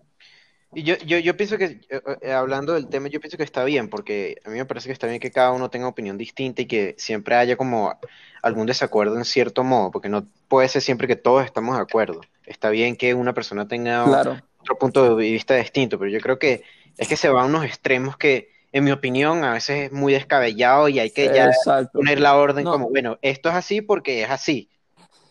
[0.73, 1.81] Y yo, yo, yo pienso que,
[2.21, 4.93] eh, hablando del tema, yo pienso que está bien, porque a mí me parece que
[4.93, 7.93] está bien que cada uno tenga opinión distinta y que siempre haya como
[8.41, 12.21] algún desacuerdo en cierto modo, porque no puede ser siempre que todos estamos de acuerdo.
[12.45, 16.39] Está bien que una persona tenga Claro, otro punto de vista distinto, pero yo creo
[16.39, 16.63] que
[16.97, 20.13] es que se van a unos extremos que, en mi opinión, a veces es muy
[20.13, 21.99] descabellado y hay que ya exacto.
[21.99, 22.71] poner la orden No.
[22.71, 24.69] como, bueno, esto es así porque es así,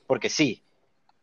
[0.07, 0.63] porque sí.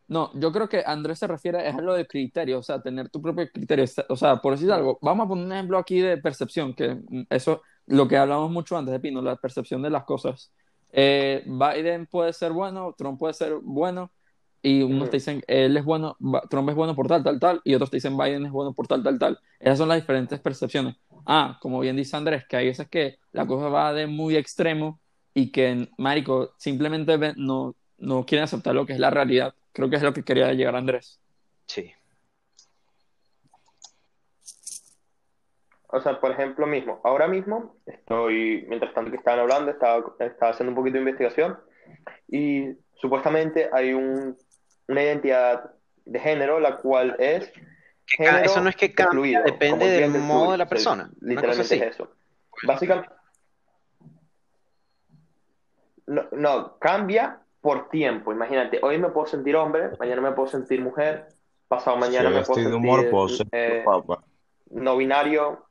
[0.07, 3.21] No, yo creo que Andrés se refiere a lo de criterio, o sea, tener tu
[3.21, 3.85] propio criterio.
[4.07, 6.97] O sea, por decir algo, vamos a poner un ejemplo aquí de percepción, que
[7.29, 10.49] eso, lo que hablamos mucho antes de Pino, la percepción de las cosas.
[10.93, 14.11] Eh, Biden puede ser bueno, Trump puede ser bueno,
[14.67, 16.17] y unos te dicen, él es bueno,
[16.49, 18.85] Trump es bueno por tal, tal, tal, y otros te dicen, Biden es bueno por
[18.85, 19.39] tal, tal, tal.
[19.61, 20.97] Esas son las diferentes percepciones.
[21.25, 24.99] Ah, como bien dice Andrés, que hay veces que la cosa va de muy extremo
[25.33, 29.55] y que, marico, simplemente no, no quieren aceptar lo que es la realidad.
[29.71, 31.21] Creo que es lo que quería llegar Andrés.
[31.65, 31.93] Sí.
[35.87, 40.51] O sea, por ejemplo, mismo, ahora mismo estoy, mientras tanto que estaban hablando, estaba, estaba
[40.51, 41.57] haciendo un poquito de investigación
[42.27, 44.35] y supuestamente hay un,
[44.87, 45.71] una identidad
[46.05, 47.51] de género, la cual es
[48.05, 51.09] género eso no es que cambia, depende del modo de la persona.
[51.19, 52.09] Literalmente es eso.
[52.63, 53.09] Básicamente,
[56.07, 58.31] no, no, cambia por tiempo.
[58.31, 61.27] Imagínate, hoy me puedo sentir hombre, mañana me puedo sentir mujer,
[61.67, 63.85] pasado mañana hoy me puedo de humor, sentir puedo ser eh,
[64.71, 65.65] no binario.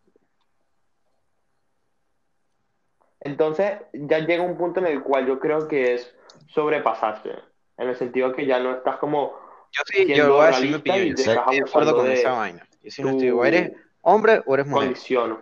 [3.21, 6.15] Entonces ya llega un punto en el cual yo creo que es
[6.49, 7.31] sobrepasarse,
[7.79, 9.33] en el sentido que ya no estás como
[9.73, 11.07] Yo sí, yo voy a decir mi opinión.
[11.07, 12.67] y Yo estoy de acuerdo con de esa vaina.
[12.83, 13.73] Yo sí no estoy, o eres
[14.03, 14.87] hombre o eres mujer.
[14.89, 15.39] condición.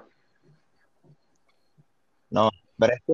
[2.30, 3.12] No, pero es que,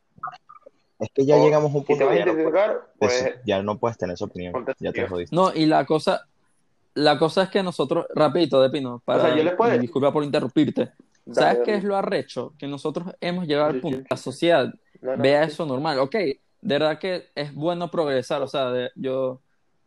[1.01, 2.47] es que ya O llegamos a un si te punto vas a ya no, puedes,
[2.47, 4.67] identificar, pues deci- ya no puedes tener esa opinión.
[4.79, 5.37] Ya te jodiste.
[5.37, 6.27] No, y la cosa,
[6.95, 10.13] la cosa es que nosotros, rapidito, de Pino, O para, sea, yo les puedo disculpa
[10.13, 10.93] por interrumpirte,
[11.27, 12.55] dale, ¿sabes qué es lo arrecho?
[12.59, 15.99] Que nosotros hemos llegado al punto, la sociedad No, no, vea eso normal.
[15.99, 16.17] Ok,
[16.63, 19.41] de verdad que es bueno progresar, o sea, yo,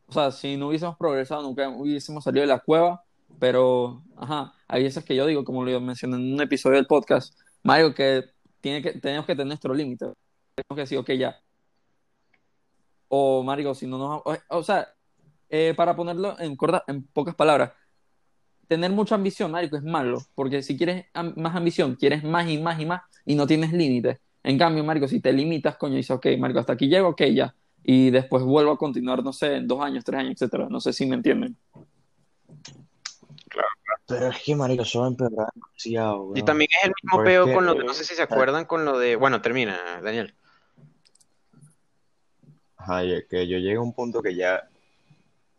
[0.07, 3.03] o sea, si no hubiésemos progresado, nunca hubiésemos salido de la cueva,
[3.39, 7.37] pero, ajá, hay veces que yo digo, como lo mencioné en un episodio del podcast,
[7.63, 8.25] Mario, que,
[8.61, 10.05] tiene que tenemos que tener nuestro límite.
[10.55, 11.39] Tenemos que decir, ok, ya.
[13.09, 14.21] O, Mario, si no nos...
[14.49, 14.87] O, sea,
[15.49, 17.73] eh, para ponerlo en, corta, en pocas palabras,
[18.67, 21.05] tener mucha ambición, marico, es malo, porque si quieres
[21.35, 24.19] más ambición, quieres más y más y más y no tienes límites.
[24.43, 27.55] En cambio, marico, si te limitas, coño, dices, ok, marico, hasta aquí llego, ok, ya.
[27.83, 30.67] Y después vuelvo a continuar, no sé, en dos años, tres años, etcétera.
[30.69, 31.55] No sé si me entienden.
[34.07, 37.45] Pero es que, marico, eso va a empeorar demasiado, Y también es el mismo peo
[37.45, 40.33] que, con lo de, no sé si se acuerdan con lo de, bueno, termina, Daniel.
[42.77, 44.67] ajá, y que yo llegué a un punto que ya,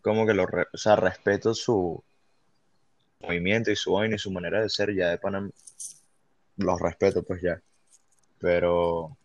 [0.02, 2.02] como que lo, re- o sea, respeto su
[3.20, 5.48] movimiento y su vaina y su manera de ser, ya de pana,
[6.56, 7.60] los respeto, pues ya.
[8.38, 9.16] Pero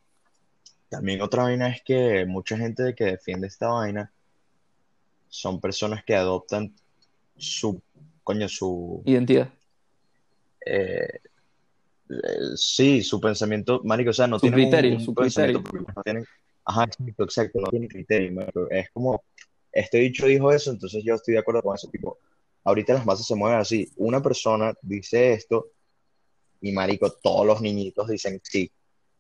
[0.89, 4.12] también otra vaina es que mucha gente que defiende esta vaina
[5.28, 6.74] son personas que adoptan
[7.38, 7.82] su,
[8.24, 9.49] coño, su, Identidad.
[10.66, 11.20] eh,
[12.10, 15.88] eh, sí, su pensamiento, marico, o sea, no Su tienen criterio, un su pensamiento criterio.
[15.95, 16.26] no tienen,
[16.66, 18.68] ajá, exacto, exacto, no tienen criterio, marico.
[18.72, 19.22] Es como,
[19.72, 22.18] este dicho dijo eso, entonces yo estoy de acuerdo con eso, tipo,
[22.64, 25.68] ahorita las masas se mueven así, una persona dice esto
[26.62, 28.72] y marico, todos los niñitos dicen sí,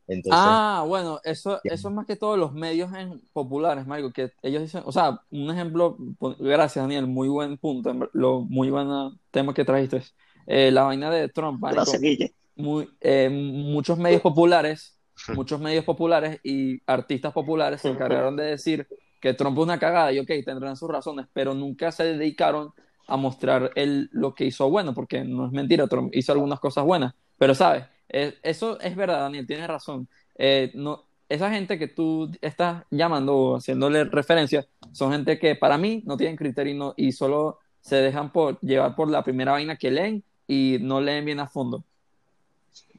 [0.09, 4.31] entonces, Ah, bueno, eso, eso es más que todos los medios en- populares, Marico, que
[4.43, 5.97] ellos dicen, o sea, un ejemplo,
[6.39, 8.87] gracias Daniel, muy buen punto, lo muy buen
[9.31, 10.03] tema que trajiste.
[10.45, 11.61] Eh, la vaina de Trump,
[11.99, 12.33] Guille.
[12.55, 14.99] muy, eh, muchos medios populares,
[15.31, 18.87] muchos medios populares y artistas populares se encargaron de decir
[19.21, 22.71] que Trump es una cagada y ok, tendrán sus razones, pero nunca se dedicaron
[23.07, 26.85] a mostrar el, lo que hizo bueno, porque no es mentira, Trump hizo algunas cosas
[26.85, 30.07] buenas, pero sabes, Eh, eso es verdad, Daniel, tienes razón.
[30.35, 35.77] Eh, no, esa gente que tú estás llamando o haciéndole referencia son gente que para
[35.77, 39.51] mí no tienen criterio y, no- y solo se dejan por, llevar por la primera
[39.51, 41.83] vaina que leen y no leen bien a fondo.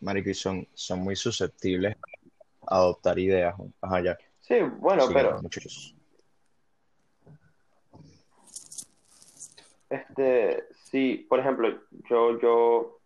[0.01, 1.97] Marico, y son, son muy susceptibles
[2.67, 3.55] a adoptar ideas.
[3.81, 4.19] Ajá, ya.
[4.41, 5.95] Sí, bueno, Sí, pero muchachos.
[9.89, 11.69] Este, sí, por ejemplo,
[12.09, 13.00] yo, yo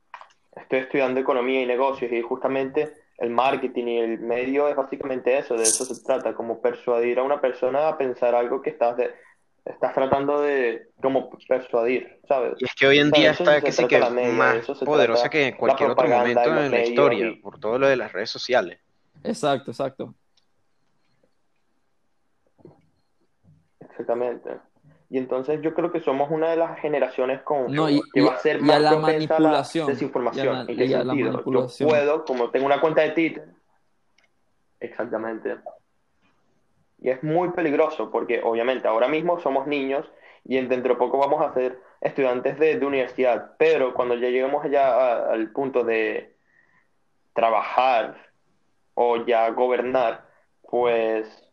[0.57, 5.57] estoy estudiando economía y negocios y justamente el marketing y el medio es básicamente eso,
[5.57, 9.15] de eso se trata, como persuadir a una persona a pensar algo que estás, de,
[9.65, 12.55] estás tratando de como persuadir, ¿sabes?
[12.59, 14.75] Y es que hoy en día está que sí trata que la media, más eso
[14.75, 17.97] se poderosa que en cualquier otro momento en la historia, y- por todo lo de
[17.97, 18.81] las redes sociales.
[19.23, 20.15] Exacto, exacto.
[23.81, 24.51] Exactamente.
[25.11, 28.25] Y entonces yo creo que somos una de las generaciones con No, y- que y-
[28.25, 29.87] va a ser y a más la propensa a la manipulación.
[29.87, 30.47] desinformación.
[30.47, 31.15] Y a la- ¿En qué sentido?
[31.27, 31.89] Yo manipulación.
[31.89, 33.45] puedo, como tengo una cuenta de Twitter,
[34.81, 35.57] exactamente.
[37.01, 40.11] Y es muy peligroso porque obviamente ahora mismo somos niños
[40.45, 44.29] y en- dentro de poco vamos a ser estudiantes de, de universidad, pero cuando ya
[44.29, 46.35] lleguemos allá al punto de
[47.35, 48.17] trabajar
[48.95, 50.25] o ya gobernar,
[50.71, 51.44] pues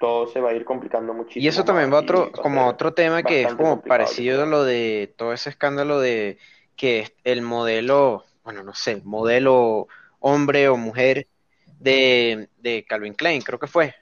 [0.00, 3.22] todo se va a ir complicando muchísimo Y eso también va otro, como otro tema
[3.22, 6.38] que es como parecido a lo de todo ese escándalo de
[6.74, 9.86] que el modelo, bueno, no sé, modelo
[10.18, 11.28] hombre o mujer
[11.80, 13.94] de, de Calvin Klein, creo que fue,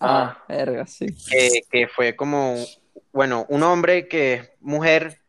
[0.00, 1.06] Ah, verga, sí.
[1.28, 2.56] que, que fue como,
[3.12, 5.20] bueno, un hombre que es mujer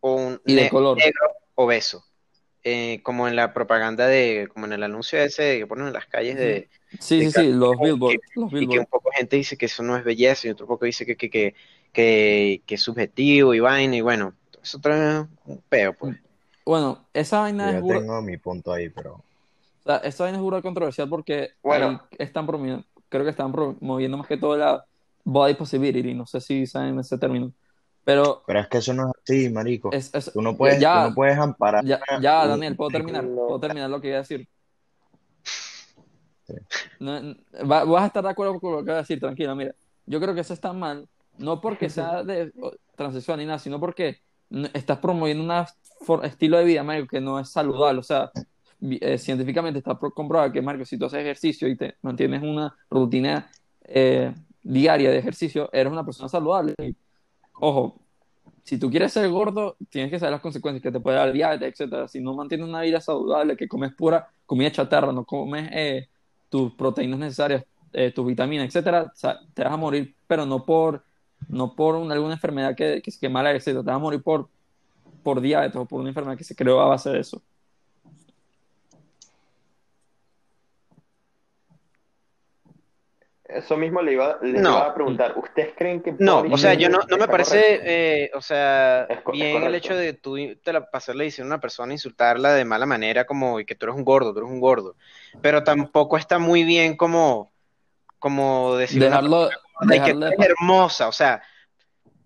[0.00, 0.96] o un Y de ne- color.
[0.98, 2.04] negro obeso,
[2.64, 6.06] eh, como en la propaganda de, como en el anuncio ese que ponen en las
[6.06, 6.68] calles de,
[7.00, 9.82] Sí, de sí, sí, los billboards, los y que un poco gente dice que eso
[9.82, 11.54] no es belleza y otro poco dice que, que, que,
[11.92, 16.16] que, que es subjetivo y vaina y bueno, eso trae un peo pues.
[16.64, 19.24] Bueno, esa Yo vaina es ya burda, tengo mi punto ahí, pero
[19.84, 22.00] o sea, esa vaina es burda controversial porque Bueno.
[22.18, 24.84] están promoviendo, creo que están promoviendo más que todo la
[25.24, 27.52] body possibility, no sé si saben ese término,
[28.04, 29.90] pero Pero es que eso no es así, marico.
[29.92, 31.84] es, es- Tú no puedes, ya, tú no puedes amparar.
[31.84, 32.00] ya,
[32.46, 34.48] Daniel, puedo terminar, puedo terminar lo que iba a decir.
[36.46, 36.54] Sí.
[36.98, 37.36] No, n-
[37.70, 39.74] va- vas a estar de acuerdo con lo que voy a decir, tranquila, mira.
[40.06, 41.08] Yo creo que eso está mal,
[41.38, 42.52] no porque sea de
[42.96, 44.18] transexual ni nada, sino porque
[44.72, 48.00] estás promoviendo un estilo de vida, Mario, que no es saludable.
[48.00, 48.30] O sea,
[48.82, 52.74] eh, científicamente está pro- comprobado que, Mario, si tú haces ejercicio y te mantienes una
[52.90, 53.48] rutina
[53.84, 56.74] eh, diaria de ejercicio, eres una persona saludable.
[56.82, 56.96] Y,
[57.60, 58.00] ojo,
[58.64, 61.68] si tú quieres ser gordo, tienes que saber las consecuencias que te puede dar diabetes,
[61.70, 62.08] etcétera.
[62.08, 66.08] Si no mantienes una vida saludable, que comes pura comida chatarra, no comes eh,
[66.48, 69.12] tus proteínas necesarias, eh, tus vitaminas, etcétera,
[69.54, 71.04] te vas a morir, pero no por,
[71.48, 73.82] no por una- alguna enfermedad que, que, que mala, etcétera.
[73.84, 74.50] Te vas a morir por,
[75.22, 77.42] por diabetes o por una enfermedad que se creó a base de eso.
[83.54, 84.70] Eso mismo le iba, le No.
[84.70, 85.36] iba a preguntar.
[85.36, 89.20] ¿Ustedes creen que No, o sea, yo no, no me parece, eh, o sea, Es
[89.22, 92.52] co- es bien el hecho de tú te la pasarle diciendo a una persona, insultarla
[92.54, 94.96] de mala manera, como y que tú eres un gordo, tú eres un gordo.
[95.42, 97.52] Pero tampoco está muy bien como,
[98.18, 99.58] como una Dejarlo, persona,
[99.90, 101.42] "Ay, que eres hermosa, o sea,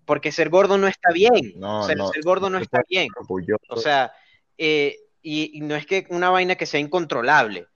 [0.05, 1.53] porque ser gordo no está bien.
[1.55, 3.07] No, o sea, no, ser gordo no está bien.
[3.17, 3.63] orgulloso.
[3.69, 4.13] O sea,
[4.57, 7.67] eh, y, y no es que una vaina que sea incontrolable.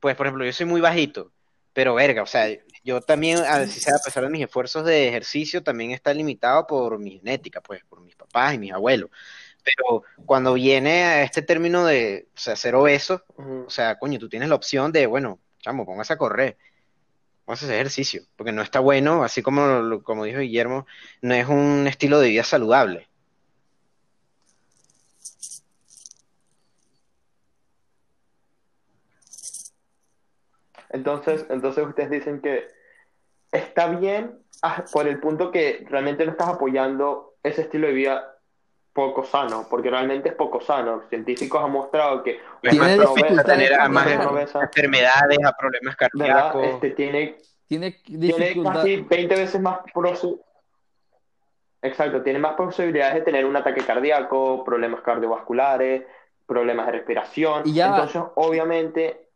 [0.00, 1.32] Pues, por ejemplo, yo soy muy bajito,
[1.72, 2.46] pero verga, o sea,
[2.88, 6.66] yo también, a si sea, a pesar de mis esfuerzos de ejercicio, también está limitado
[6.66, 9.10] por mi genética, pues, por mis papás y mis abuelos.
[9.62, 14.30] Pero cuando viene a este término de, o sea, ser obeso, o sea, coño, tú
[14.30, 16.56] tienes la opción de, bueno, chamo, póngase a correr,
[17.44, 20.86] póngase a hacer ejercicio, porque no está bueno, así como, como dijo Guillermo,
[21.20, 23.06] no es un estilo de vida saludable.
[30.90, 32.77] Entonces, entonces ustedes dicen que
[33.52, 38.34] está bien ah, por el punto que realmente no estás apoyando ese estilo de vida
[38.92, 41.02] poco sano, porque realmente es poco sano.
[41.08, 44.06] Científicos han mostrado que Pues Tiene dificultades tener a más
[44.54, 46.66] enfermedades, a problemas cardíacos.
[46.66, 47.36] Este tiene
[47.68, 49.80] tiene tiene casi 20 veces más
[51.80, 56.04] Exacto, tiene más posibilidades de tener un ataque cardíaco, problemas cardiovasculares,
[56.44, 57.62] problemas de respiración.
[57.64, 59.27] Y ya- Entonces, obviamente,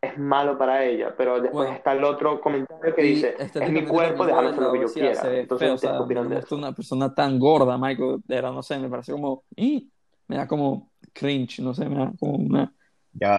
[0.00, 1.14] es malo para ella.
[1.16, 1.72] Pero después Bueno.
[1.72, 5.14] está el otro comentario que dice, es mi cuerpo, déjame hacer lo que yo quiera.
[5.14, 8.52] se Entonces, feo, o ¿ustedes sea, me gusta una persona tan gorda, Michael, de verdad,
[8.52, 9.90] no sé, me parece como, ¡ih!
[10.28, 12.72] me da como cringe, no sé, me da como una...
[13.12, 13.36] Ya,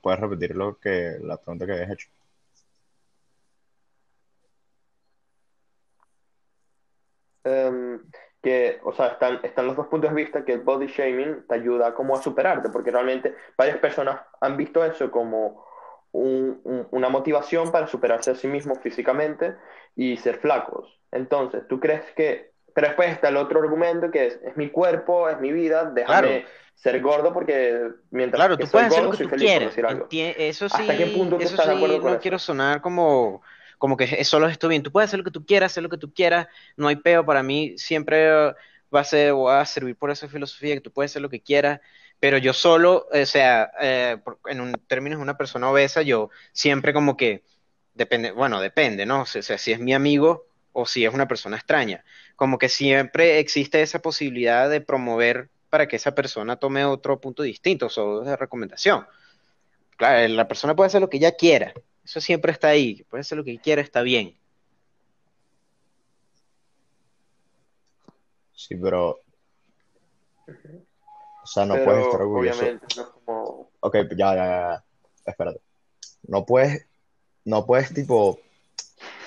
[0.00, 2.08] puedes repetir lo que, la pregunta que habías hecho.
[7.44, 8.00] Em,
[8.44, 11.56] que, o sea, están, están los dos puntos de vista que el body shaming te
[11.56, 15.66] ayuda como a superarte, porque realmente varias personas han visto eso como
[16.12, 19.56] un- un- una motivación para superarse a sí mismos físicamente
[19.96, 21.00] y ser flacos.
[21.10, 22.52] Entonces, ¿tú crees que...
[22.74, 26.40] Pero después está el otro argumento que es, es mi cuerpo, es mi vida, déjame
[26.40, 26.48] Claro.
[26.74, 29.30] ser gordo porque mientras Claro, que tú soy puedes hacer gordo lo que soy tú
[29.30, 29.68] feliz, por quieras.
[29.70, 30.04] decir algo.
[30.06, 32.22] Entie- Eso sí, ¿Hasta qué punto tú eso estás de sí, acuerdo con no eso?
[32.22, 33.42] quiero sonar como,
[33.78, 34.82] como que es solo esto bien.
[34.82, 37.24] Tú puedes hacer lo que tú quieras, hacer lo que tú quieras, no hay peo.
[37.24, 38.54] Para mí siempre
[38.94, 41.40] va a ser, va a servir por esa filosofía que tú puedes hacer lo que
[41.40, 41.80] quieras,
[42.20, 44.16] pero yo solo, o sea, eh,
[44.46, 47.42] en un, términos de una persona obesa, yo siempre como que,
[47.94, 49.22] depende, bueno, depende, ¿no?
[49.22, 52.04] O sea, si es mi amigo o si es una persona extraña.
[52.36, 57.42] Como que siempre existe esa posibilidad de promover para que esa persona tome otro punto
[57.42, 59.06] distinto, o de recomendación.
[59.96, 61.72] Claro, la persona puede hacer lo que ella quiera.
[62.04, 63.02] Eso siempre está ahí.
[63.04, 64.36] Puede hacer lo que quiera, está bien.
[68.52, 69.20] Sí, pero.
[70.46, 72.60] O sea, no Pero puedes estar orgulloso.
[72.60, 73.70] obviamente no es como...
[73.80, 74.84] Ok, ya, ya, ya, ya.
[75.26, 75.60] Espérate.
[76.26, 76.86] No puedes,
[77.44, 78.38] no puedes, tipo,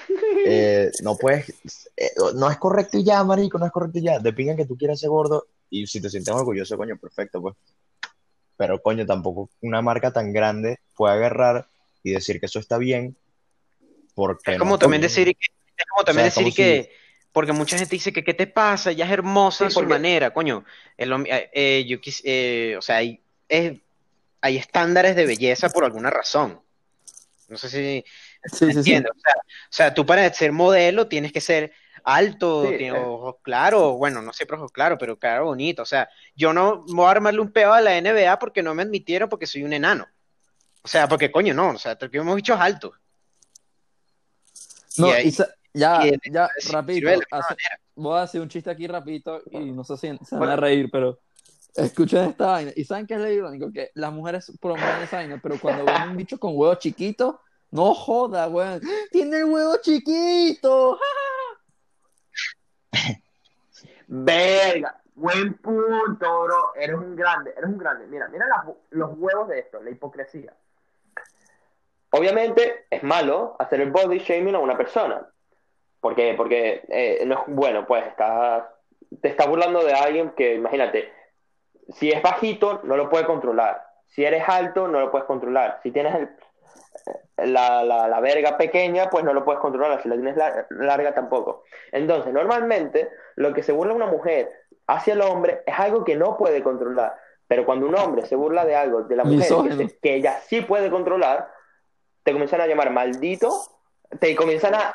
[0.46, 1.50] eh, no puedes,
[1.96, 4.20] eh, no es correcto y ya, marico, no es correcto y ya.
[4.20, 7.56] Pinga que tú quieras ser gordo y si te sientes orgulloso, coño, perfecto, pues.
[8.56, 11.68] Pero, coño, tampoco una marca tan grande puede agarrar
[12.10, 13.16] y decir que eso está bien
[14.16, 15.46] porque Es como también decir que,
[15.78, 16.92] es como también O sea, decir como que,
[17.32, 19.90] porque mucha gente dice que qué te pasa, ella es hermosa Sí, a su porque-
[19.90, 20.66] manera, coño.
[20.98, 23.74] El eh, eh, yo quis- eh, o sea, hay, es-
[24.42, 26.60] hay estándares de belleza por alguna razón.
[27.48, 28.04] No sé si
[28.46, 28.78] Sí, sí, sí.
[28.80, 29.12] entiendes.
[29.16, 31.72] O sea, o sea, tú para ser modelo tienes que ser
[32.04, 33.06] alto, Sí, tienes eh.
[33.06, 35.84] ojos claros, bueno, no siempre ojos claros, pero claro, bonito.
[35.84, 38.82] O sea, yo no voy a armarle un peo a la NBA porque no me
[38.84, 40.08] admitieron porque soy un enano.
[40.88, 42.94] O sea, porque coño, no, o sea, hemos bichos altos.
[44.98, 47.10] No, Y ahí- y sa- ya, y- ya, sí, rapidito.
[47.30, 47.56] hace-
[47.96, 50.90] voy a decir un chiste aquí rapidito y no sé si se van a reír,
[50.90, 51.20] pero
[51.76, 52.72] escuchen esta vaina.
[52.74, 53.70] ¿Y saben qué es lo irónico?
[53.70, 57.94] Que las mujeres promueven esa vaina, pero cuando ven un bicho con huevo chiquito, no
[57.94, 58.82] joda, weón.
[59.12, 60.98] ¡Tiene el huevo chiquito!
[64.08, 66.74] Verga, buen punto, bro.
[66.76, 68.08] Eres un grande, eres un grande.
[68.08, 70.56] Mira, mira las- los huevos de esto, la hipocresía.
[72.12, 75.28] Obviamente es malo hacer el body shaming a una persona.
[76.00, 76.34] ¿Por qué?
[76.38, 78.64] Porque eh, no es bueno, pues estás,
[79.22, 81.12] te está burlando de alguien que, imagínate,
[81.90, 83.84] si es bajito, no lo puede controlar.
[84.06, 85.80] Si eres alto, no lo puedes controlar.
[85.84, 86.30] Si tienes el-
[87.54, 90.02] la, la, la verga pequeña, pues no lo puedes controlar.
[90.02, 91.64] Si la tienes lar- larga, tampoco.
[91.92, 94.52] Entonces, normalmente, lo que se burla una mujer
[94.88, 97.16] hacia el hombre es algo que no puede controlar.
[97.48, 99.76] Pero cuando un hombre se burla de algo de la mujer que, Misógino.
[99.90, 101.50] se- que ella sí puede controlar,
[102.28, 103.62] te comienzan a llamar maldito,
[104.20, 104.94] te comienzan a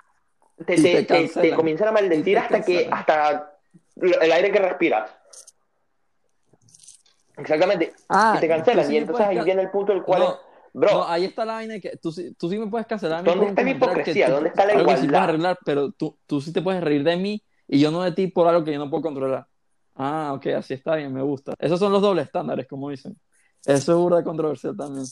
[0.67, 3.57] te, te- te comienzan a maldecir hasta que hasta
[3.97, 5.11] el aire que respiras.
[7.39, 7.95] Exactamente.
[8.11, 8.87] Ah, y te cancelan.
[8.87, 10.37] sí y entonces ahí viene el punto el cual No, es,
[10.75, 13.65] bro, No, ahí está la vaina que tú, tú sí me puedes cancelar ¿Dónde está
[13.65, 14.27] que hipocresía?
[14.27, 15.25] tú- ¿Dónde está la algo sí igualdad?
[15.25, 18.27] arreglar, pero tú, tú sí te puedes reír de mí y yo no de ti
[18.27, 19.47] por algo que yo no puedo controlar.
[19.95, 21.55] Ah, ok, así está bien, me gusta.
[21.59, 23.19] Esos son los dobles estándares, como dicen.
[23.65, 25.07] Eso es burda controversial también.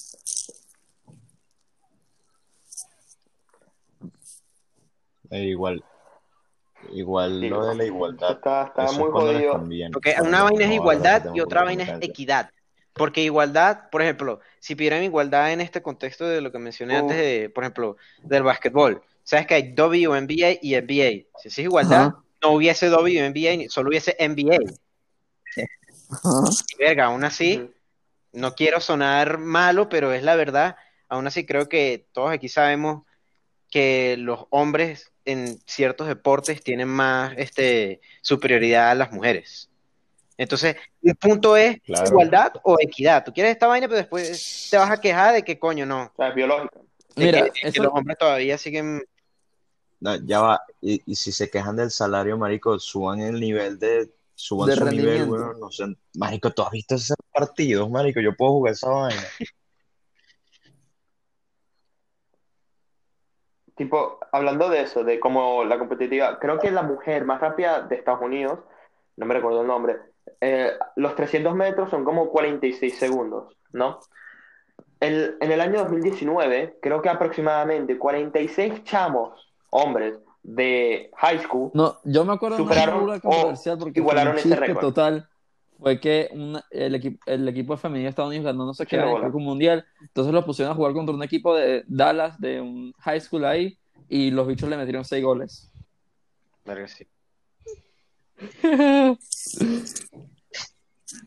[5.30, 5.82] Eh, igual,
[6.92, 8.32] igual Sí, lo de la igualdad.
[8.32, 9.62] está, está muy jodido.
[9.92, 12.50] Porque una vaina es igualdad y otra vaina es equidad.
[12.92, 17.16] Porque igualdad, por ejemplo, si pidieran igualdad en este contexto de lo que mencioné antes,
[17.16, 21.26] de, por ejemplo, del básquetbol, sabes que hay WNBA y NBA.
[21.40, 22.22] Si es igualdad, Ajá.
[22.42, 24.58] no hubiese WNBA, ni- solo hubiese NBA.
[26.10, 26.50] Ajá.
[26.76, 27.70] Y verga, aún así,
[28.32, 30.76] no quiero sonar malo, pero es la verdad.
[31.08, 33.04] Aún así, creo que todos aquí sabemos
[33.70, 39.68] que los hombres en ciertos deportes tienen más este, superioridad a las mujeres.
[40.36, 42.08] Entonces, un punto es Claro.
[42.08, 43.24] igualdad o equidad.
[43.24, 46.04] Tú quieres esta vaina, pero después te vas a quejar de que coño no.
[46.04, 46.86] O sea, es biológico.
[47.16, 49.02] Mira, que, los hombres todavía siguen.
[50.00, 50.62] No, ya va.
[50.80, 54.10] Y, y si se quejan del salario, marico, suban el nivel de.
[54.34, 55.60] Suban De su nivel, weón.
[55.60, 55.84] No sé.
[56.14, 58.20] Marico, ¿tú has visto esos partidos, marico?
[58.20, 59.22] Yo puedo jugar esa vaina.
[63.80, 67.94] Tipo, hablando de eso, de cómo la competitividad, creo que la mujer más rápida de
[67.96, 68.58] Estados Unidos,
[69.16, 69.96] no me recuerdo el nombre,
[70.38, 73.98] eh, los 300 metros son como 46 segundos, ¿no?
[75.00, 82.00] El- en el año 2019, creo que aproximadamente 46 chamos, hombres, de high school, No,
[82.04, 84.80] yo me acuerdo de una controversial porque fue igualaron un ese récord.
[84.80, 85.26] total.
[85.80, 88.84] Fue que una- el, equi- el equipo de femenino de Estados Unidos ganó no sé
[88.86, 89.84] qué, Sí, que un mundial.
[90.02, 93.78] Entonces los pusieron a jugar contra un equipo de Dallas, de un high school ahí,
[94.08, 95.70] y los bichos le metieron seis goles.
[96.86, 97.06] Sí.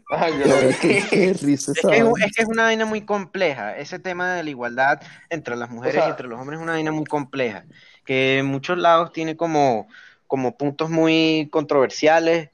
[0.09, 2.25] Ay, no- es que- qué risa Es que es, vaina.
[2.25, 3.75] es que es una vaina muy compleja.
[3.77, 6.73] Ese tema de la igualdad entre las mujeres sea- y entre los hombres es una
[6.73, 7.65] vaina muy compleja.
[8.05, 9.87] Que en muchos lados tiene como,
[10.27, 12.49] como puntos muy controversiales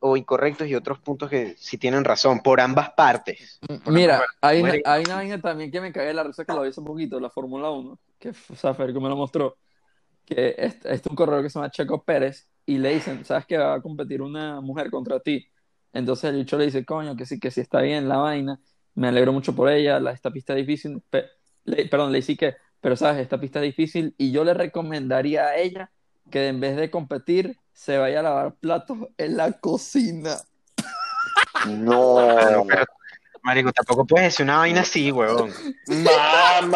[0.00, 3.60] o incorrectos y otros puntos que sí tienen razón, por ambas partes.
[3.86, 6.68] Mira, hay una, hay una vaina también que me de la risa que lo vi
[6.70, 9.56] hace poquito, la Fórmula 1, que o sea, Federico me lo mostró,
[10.24, 13.58] que es, es un corredor que se llama Checo Pérez y le dicen, ¿sabes que
[13.58, 15.46] va a competir una mujer contra ti?
[15.92, 18.60] Entonces el bicho le dice, coño, que sí, que sí está bien la vaina,
[18.94, 21.26] me alegro mucho por ella, la, esta pista es difícil, pe-
[21.64, 25.46] le- perdón, le dice que, pero sabes, esta pista es difícil y yo le recomendaría
[25.46, 25.90] a ella
[26.30, 30.36] que en vez de competir se vaya a lavar platos en la cocina.
[31.66, 32.36] No,
[32.68, 32.84] pero,
[33.42, 35.50] marico, tampoco puedes decir una vaina así, huevón.
[35.86, 36.68] Mamá.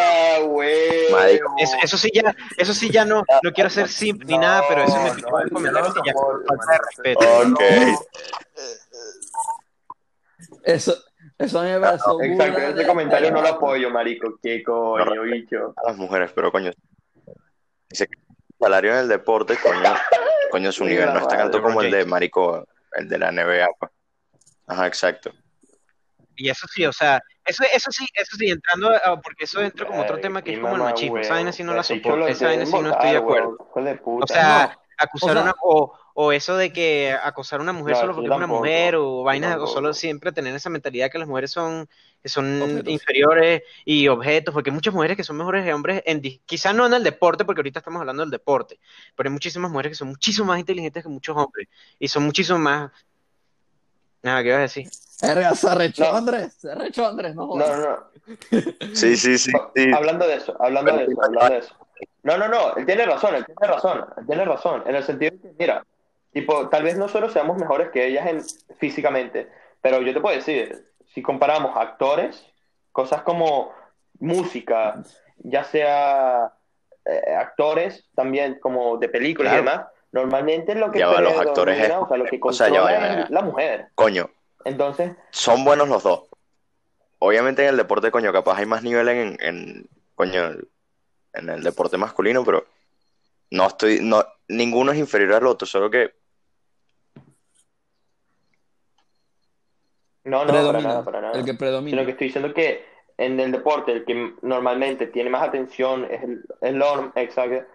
[1.13, 4.63] Marico, Eso, eso sí ya, eso sí ya no, no quiero ser simp ni nada,
[4.67, 7.39] pero eso me picó el comentario que ya falta de respeto.
[7.51, 7.61] ok.
[10.63, 10.97] Eso,
[11.37, 14.39] eso a mí me Exacto, ese comentario no lo apoyo, marico.
[14.43, 15.75] Qué coño, bicho.
[15.77, 16.71] a las mujeres, pero coño.
[17.91, 19.95] Dice que el salario en el deporte, coño,
[20.55, 23.33] coño, su nivel no es tan madre, alto como el de Marico, el de la
[23.33, 23.91] NBA, pues.
[24.69, 25.33] Ajá, exacto.
[26.37, 29.85] Y eso sí, o sea, eso, eso sí, eso sí, entrando, a- porque eso entra
[29.85, 31.19] como otro tema que es como el machismo.
[31.19, 33.57] Esa vaina sí no la soporto, esa vaina sí no estoy de acuerdo.
[33.61, 37.95] O sea, acusar o sea- una, o, o eso de que acosar a una mujer
[37.95, 41.19] No, solo porque es una mujer, o vainas, o solo siempre tener esa mentalidad que
[41.19, 41.89] las mujeres son,
[42.23, 42.93] que son Objetos.
[42.93, 46.73] inferiores y objetos, porque hay muchas mujeres que son mejores que hombres, en, di- quizá
[46.73, 48.79] no en el deporte, porque ahorita estamos hablando del deporte,
[49.17, 52.59] pero hay muchísimas mujeres que son muchísimo más inteligentes que muchos hombres, y son muchísimo
[52.61, 52.93] más...
[54.23, 54.89] Nada, ¿qué ibas a decir?
[55.21, 56.17] Verga, se arrechó No.
[56.17, 57.79] Andrés, se arrechó Andrés, no No, jodas.
[57.79, 57.99] no, no.
[58.95, 59.93] Sí, sí, sí, sí.
[59.93, 61.75] Hablando de eso, hablando de eso, hablando de eso.
[62.23, 65.33] No, no, no, él tiene razón, él tiene razón, él tiene razón, en el sentido
[65.33, 65.85] de que, mira,
[66.35, 68.43] tipo, tal vez nosotros seamos mejores que ellas en,
[68.77, 69.49] físicamente,
[69.81, 72.45] pero yo te puedo decir, si comparamos actores,
[72.93, 73.73] cosas como
[74.19, 75.03] música,
[75.39, 76.53] ya sea
[77.07, 79.63] eh, actores también como de películas Claro.
[79.63, 82.53] y demás, normalmente lo que Ya va, los actores es- o sea, lo que o
[82.53, 83.35] sea, ya va, controla ya va, es ya.
[83.35, 83.89] la mujer.
[83.95, 84.31] Coño,
[84.65, 86.23] Entonces, son buenos los dos.
[87.19, 90.53] Obviamente en el deporte, coño, capaz hay más nivel en, en coño,
[91.35, 92.65] en el deporte masculino, pero
[93.51, 96.13] no estoy, no, ninguno es inferior al otro, solo que
[100.25, 101.39] no, no, para Predomina, nada, para nada.
[101.39, 101.91] el que predomina.
[101.91, 102.85] Sino que estoy diciendo que
[103.17, 107.67] en el deporte el que normalmente tiene más atención es el, el horm, exacto.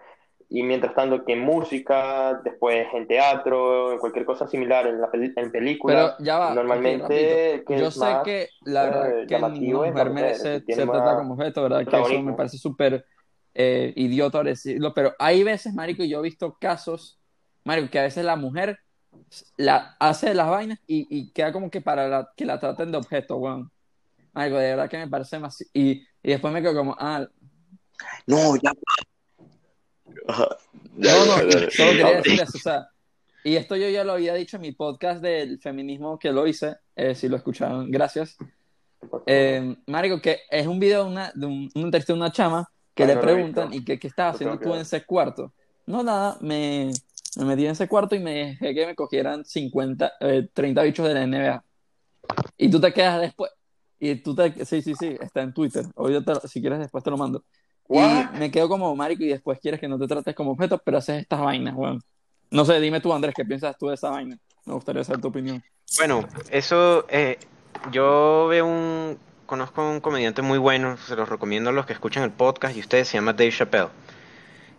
[0.52, 5.08] Y mientras tanto que en música, después en teatro, en cualquier cosa similar, en, la
[5.08, 9.26] peli- en película, Pero ya va, normalmente que Yo sé más, que la eh, verdad
[9.28, 11.86] que mujer merece ser tratada como objeto, ¿verdad?
[11.86, 13.04] Que eso me parece súper
[13.54, 17.20] eh, idiota decirlo, pero hay veces, marico, yo he visto casos,
[17.64, 18.76] marico, que a veces la mujer
[19.56, 22.98] la hace las vainas y, y queda como que para la- que la traten de
[22.98, 23.70] objeto, weón.
[24.32, 25.60] Marico, de verdad que me parece más...
[25.72, 25.90] Y,
[26.22, 27.26] y después me quedo como, ah,
[28.26, 28.72] no, ya.
[30.28, 30.48] Ajá.
[30.96, 31.70] Ya, No, no, ya, ya.
[31.70, 32.88] solo quería decir eso, o sea,
[33.42, 36.76] y esto yo ya lo había dicho en mi podcast del feminismo que lo hice,
[36.94, 38.36] eh, si lo escucharon, gracias.
[39.26, 42.70] Eh, Marico, que es un video de una, de un, una entrevista de una chama
[42.94, 43.72] que Ah, le no preguntan.
[43.72, 45.52] ¿y qué, qué estás haciendo tú en ese cuarto?
[45.86, 46.90] No, nada, me,
[47.36, 51.06] me metí en ese cuarto y me dejé que me cogieran 50, eh, 30 bichos
[51.06, 51.64] de la NBA.
[52.56, 53.50] Y tú te quedas después,
[53.98, 57.16] y tú te, sí, sí, sí, está en Twitter, ahorita si quieres después te lo
[57.16, 57.44] mando.
[57.88, 58.34] What?
[58.34, 60.98] Y me quedo como marico y después quieres que no te trates como objeto, pero
[60.98, 62.00] haces estas vainas, weón.
[62.50, 64.36] No sé, dime tú, Andrés, ¿qué piensas tú de esa vaina?
[64.64, 65.62] Me gustaría saber tu opinión.
[65.98, 67.38] Bueno, eso, eh,
[67.90, 72.22] yo veo un, conozco un comediante muy bueno, se los recomiendo a los que escuchan
[72.22, 73.88] el podcast y ustedes, se llama Dave Chappelle.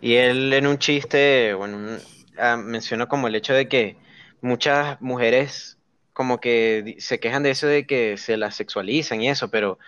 [0.01, 1.99] Y él en un chiste, bueno, un-
[2.37, 3.97] ah, menciona como el hecho de que
[4.41, 5.77] muchas mujeres
[6.13, 9.79] como que se quejan de eso de que se las sexualizan y eso, pero, o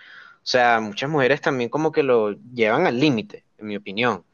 [0.42, 4.24] sea, muchas mujeres también como que lo llevan al límite, en mi opinión.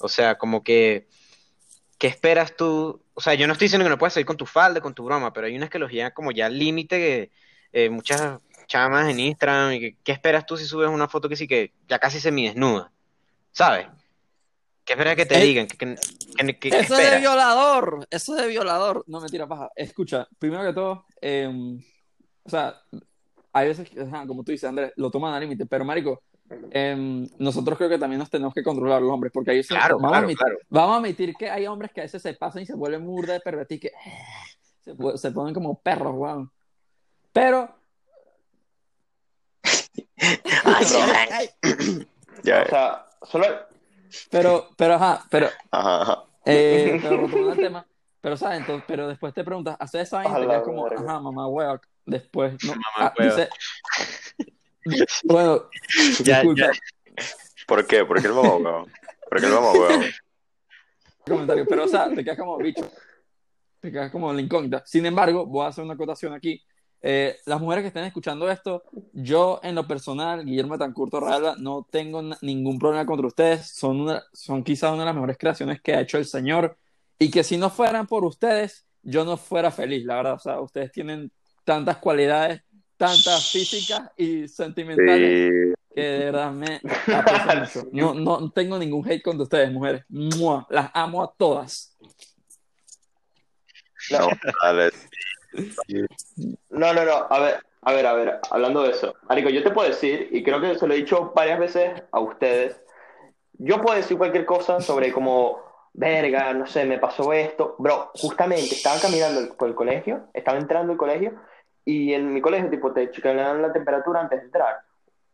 [0.00, 1.06] O sea, como que,
[1.98, 3.02] ¿qué esperas tú?
[3.14, 5.04] O sea, yo no estoy diciendo que no puedas salir con tu falda, con tu
[5.04, 7.30] broma, pero hay unas que los llevan como ya al límite, que,
[7.72, 11.46] eh, muchas chamas en Instagram, que, ¿qué esperas tú si subes una foto que sí
[11.46, 12.90] que ya casi semidesnuda?
[13.52, 13.86] ¿Sabes?
[14.86, 15.66] ¿Qué esperas que te Eh, digan?
[15.66, 15.96] ¿Qué, qué-
[16.36, 19.02] qué- qué Eso es de violador, eso es de violador.
[19.08, 19.68] No, mentira, paja.
[19.74, 21.50] Escucha, primero que todo, eh,
[22.44, 22.80] o sea,
[23.52, 23.96] hay veces que,
[24.28, 26.22] como tú dices, Andrés, lo toman al límite, pero marico,
[26.70, 29.96] eh, nosotros creo que también nos tenemos que controlar los hombres, porque hay veces, Claro,
[29.96, 30.58] vamos, a claro, admitir, claro.
[30.68, 33.32] vamos a admitir que hay hombres que a veces se pasan y se vuelven burda
[33.32, 33.90] de pervertir, que
[34.82, 36.52] se, pu- se ponen como perros, weón.
[37.32, 37.74] Pero,
[42.44, 43.46] Ya, O sea, solo
[44.30, 46.24] pero, pero, ajá, pero, ajá, ajá.
[46.44, 47.86] Eh, pero retomando el tema,
[48.20, 48.60] Pero, ¿sabes?
[48.60, 50.30] Entonces, pero después te preguntas, ¿haces esa vaina?
[50.30, 51.00] Y te Ojalá, quedas como, verga.
[51.00, 51.80] ajá, mamá hueva.
[52.04, 52.72] Después, no.
[52.72, 53.34] Mamá Ah, hueva.
[53.36, 53.48] dice-
[55.24, 55.62] bueno,
[56.24, 56.72] Ya, disculpa ya.
[57.66, 58.04] ¿Por qué?
[58.04, 58.86] ¿Por qué el mamá huevo?
[59.28, 60.02] ¿Por qué el mamá huevo?
[60.02, 60.14] el
[61.32, 62.88] comentario, pero, o sea, te quedas como bicho.
[63.80, 64.82] Te quedas como la incógnita.
[64.86, 66.62] Sin embargo, voy a hacer una acotación aquí.
[67.02, 68.82] Eh, las mujeres que estén escuchando esto,
[69.12, 73.68] yo en lo personal, Guillermo Tancurto Rala, no tengo ningún problema contra ustedes.
[73.70, 76.76] Son, una- son quizás una de las mejores creaciones que ha hecho el Señor.
[77.18, 80.34] Y que si no fueran por ustedes, yo no fuera feliz, la verdad.
[80.34, 81.30] O sea, ustedes tienen
[81.64, 82.62] tantas cualidades,
[82.96, 86.80] tantas físicas y sentimentales, Sí, que de verdad me
[87.14, 87.88] aprecio mucho.
[87.92, 90.04] No, no tengo ningún hate contra ustedes, mujeres.
[90.08, 90.66] ¡Mua!
[90.70, 91.96] Las amo a todas.
[94.10, 94.28] no,
[94.62, 94.90] dale.
[96.70, 99.70] No, no, no, a ver, a ver, a ver, hablando de eso, Marico, yo te
[99.70, 102.80] puedo decir, y creo que se lo he dicho varias veces a ustedes,
[103.54, 105.60] yo puedo decir cualquier cosa sobre como,
[105.92, 110.92] verga, no sé, me pasó esto, bro, justamente estaba caminando por el colegio, estaba entrando
[110.92, 111.34] al colegio,
[111.86, 114.80] y en mi colegio, tipo, te chequean la temperatura antes de entrar.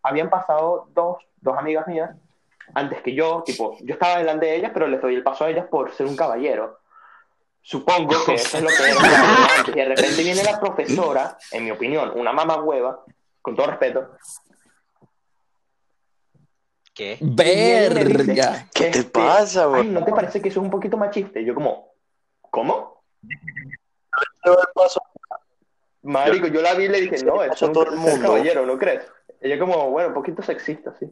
[0.02, 2.10] Habían pasado dos, dos amigas mías
[2.74, 5.50] antes que yo, tipo, yo estaba delante de ellas, pero les doy el paso a
[5.50, 6.78] ellas por ser un caballero.
[7.62, 9.74] Supongo que eso es lo que era antes.
[9.74, 13.04] Y de repente viene la profesora, en mi opinión, una mamá hueva,
[13.40, 14.10] con todo respeto.
[16.92, 17.16] ¿Qué?
[17.20, 18.68] ¡Verga!
[18.74, 19.88] ¿Qué te este, pasa, güey?
[19.88, 21.40] ¿no te parece que eso es un poquito machista?
[21.40, 21.94] Y yo como,
[22.42, 23.02] ¿cómo?
[26.02, 28.20] Marico, yo la vi y le dije, no, eso es todo el mundo.
[28.20, 29.06] caballero, ¿no crees?
[29.40, 31.06] Ella como, bueno, un poquito sexista, sí.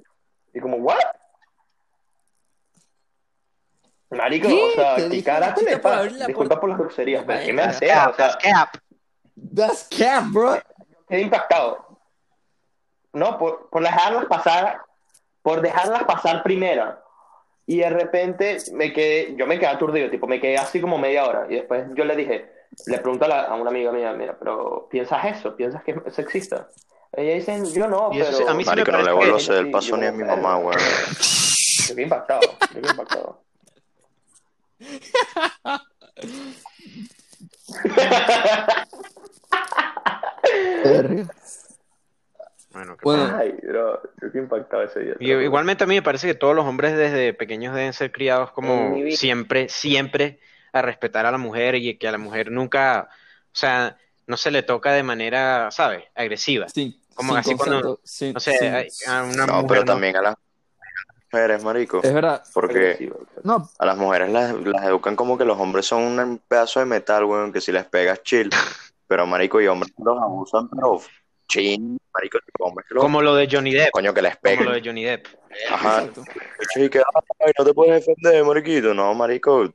[0.52, 0.98] Y como, ¿what?
[4.10, 4.62] Marico, ¿Qué?
[4.62, 6.26] o sea, Te ¿qué carajo chica le por pasa?
[6.26, 7.70] Disculpa por las groserías, pero ¿qué me Venga.
[7.76, 7.86] hace?
[7.86, 8.68] O sea, Cap.
[9.54, 10.58] That's cap, bro.
[11.08, 11.86] quedé impactado.
[13.12, 14.80] No, por, por dejarlas pasar,
[15.42, 16.96] por dejarlas pasar primero.
[17.66, 21.24] Y de repente me quedé, yo me quedé aturdido, tipo, me quedé así como media
[21.26, 21.46] hora.
[21.48, 22.50] Y después yo le dije,
[22.86, 25.54] le pregunto a, la- a una amiga mía, mira, pero ¿piensas eso?
[25.56, 26.68] ¿Piensas que es sexista?
[27.12, 28.36] Ella dice, yo no, eso pero...
[28.38, 30.12] sí, a mí sí me Marico, no le vuelvo a hacer el paso ni a
[30.12, 30.76] mi mamá, güey.
[31.88, 32.40] Quedé impactado,
[32.72, 33.42] quedé impactado.
[42.72, 45.14] Bueno, qué Bueno, Ay, bro, yo quedé impactado ese día.
[45.18, 48.52] Y igualmente a mí me parece que todos los hombres desde pequeños deben ser criados
[48.52, 50.38] como siempre, siempre
[50.72, 53.08] a respetar a la mujer y que a la mujer nunca,
[53.46, 53.96] o sea,
[54.28, 56.04] no se le toca de manera, ¿sabes?
[56.14, 56.68] Agresiva.
[56.68, 59.92] sin, Como sin así cuando, sin- No sé, sin- a una No, mujer pero no.
[59.94, 60.36] también a las
[61.32, 62.00] mujeres, marico.
[62.02, 62.42] Es verdad.
[62.52, 63.10] Porque
[63.44, 66.86] No, a las mujeres las, las educan como que los hombres son un pedazo de
[66.86, 68.50] metal, weón, que si les pegas chill.
[69.06, 71.00] Pero marico y hombres los abusan, pero
[71.48, 74.42] chin, marico, tipo hombres que los Como lo de Johnny Depp, coño que les como
[74.42, 74.64] pegan.
[74.66, 75.26] lo de Johnny Depp.
[75.68, 76.04] Ajá.
[76.76, 76.98] Y que,
[77.40, 78.94] ay, no te puedes defender, mariquito.
[78.94, 79.68] No, marico,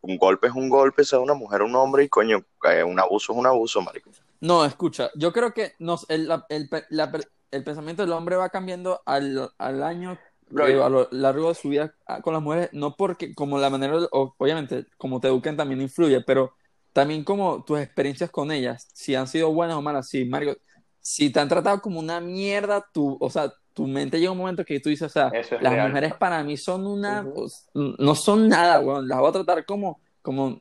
[0.00, 2.98] un golpe es un golpe, sea una mujer o un hombre, y coño, eh, un
[2.98, 4.08] abuso es un abuso, marico.
[4.40, 7.12] No, escucha, yo creo que nos, el, la- el, pe- la
[7.50, 10.18] el pensamiento del hombre va cambiando al, al año,
[10.50, 13.58] Bro, eh, a lo largo de su vida ah, con las mujeres, no porque, como
[13.58, 16.54] la manera, obviamente, como te eduquen también influye, pero
[16.92, 20.56] también como tus experiencias con ellas, si han sido buenas o malas, si, Mario,
[21.00, 24.64] si te han tratado como una mierda, tú, o sea, tu mente llega un momento
[24.64, 25.88] que tú dices, o sea, es las real.
[25.88, 30.00] mujeres para mí son una, os- no son nada, weón, las voy a tratar como,
[30.22, 30.60] como,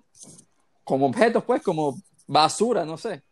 [0.83, 3.23] como objetos, pues, como basura, no sé.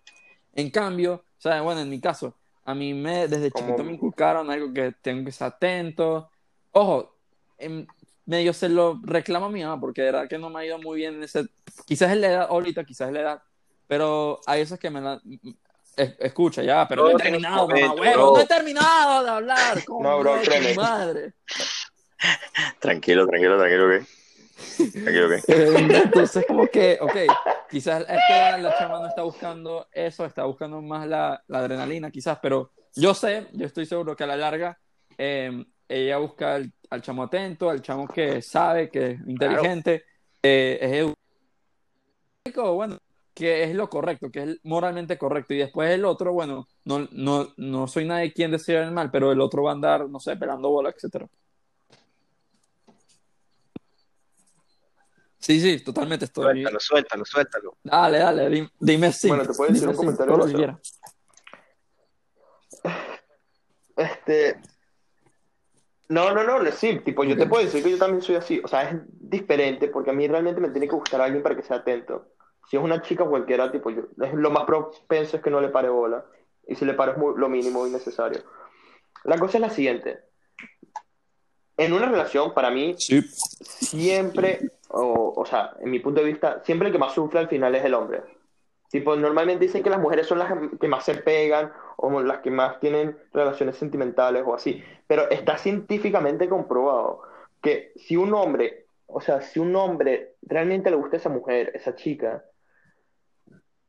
[0.53, 2.33] En cambio, o sea, bueno, en mi caso,
[2.63, 6.29] a mí me, desde Como- chiquito me inculcaron algo que tengo que estar atento.
[6.77, 7.15] Ojo,
[7.57, 7.87] en
[8.25, 10.77] medio se lo reclamo a mi mamá, porque de verdad que no me ha ido
[10.77, 11.45] muy bien en ese,
[11.85, 13.41] quizás es la edad ahorita, quizás es la edad,
[13.87, 15.21] pero hay veces que me la,
[15.95, 19.83] es- escucha ya, pero no he Todo tiene terminado, mamá, no he terminado de hablar,
[19.87, 20.73] ¿cómo No, bro, no, créeme.
[20.73, 21.33] madre?
[22.79, 24.05] Tranquilo, tranquilo, tranquilo, ¿qué?
[25.01, 25.41] Tranquilo, ¿qué?
[25.53, 27.15] Eh, Entonces, como que, ok,
[27.71, 32.11] quizás es que la chama no está buscando eso, está buscando más la, la adrenalina,
[32.11, 34.77] quizás, pero yo sé, yo estoy seguro que a la larga
[35.17, 40.03] eh, ella busca al, al chamo atento, al chamo que sabe, que es inteligente,
[40.41, 41.13] eh, es
[42.45, 42.97] educado, bueno,
[43.33, 47.53] que es lo correcto, que es moralmente correcto, y después el otro, bueno, no, no,
[47.57, 50.35] no soy nadie quien decir el mal, pero el otro va a andar, no sé,
[50.37, 51.27] pelando bola, etcétera.
[55.39, 56.45] Sí, sí, totalmente estoy.
[56.45, 57.77] Suéltalo, suéltalo, suéltalo.
[57.83, 59.27] Dale, dale, dim- dime sí.
[59.27, 60.99] Bueno, ¿te puedo decir Dime un sí, comentario todo lo que quieras.
[63.97, 64.59] Este.
[66.09, 68.61] No, no, no, sí, tipo, yo te puedo decir que yo también soy así.
[68.63, 71.63] O sea, es diferente porque a mí realmente me tiene que gustar alguien para que
[71.63, 72.27] sea atento.
[72.69, 75.69] Si es una chica cualquiera, tipo, yo, es lo más propenso es que no le
[75.69, 76.25] pare bola.
[76.67, 78.41] Y si le paro es muy- lo mínimo y necesario.
[79.23, 80.19] La cosa es la siguiente.
[81.77, 83.21] En una relación, para mí, Sí.
[83.21, 87.49] siempre, o, o sea, en mi punto de vista, siempre el que más sufre al
[87.49, 88.21] final es el hombre.
[88.89, 92.51] Tipo, normalmente dicen que las mujeres son las que más se pegan o las que
[92.51, 97.21] más tienen relaciones sentimentales o así, pero está científicamente comprobado
[97.61, 101.71] que si un hombre, o sea, si un hombre realmente le gusta a esa mujer,
[101.73, 102.43] esa chica,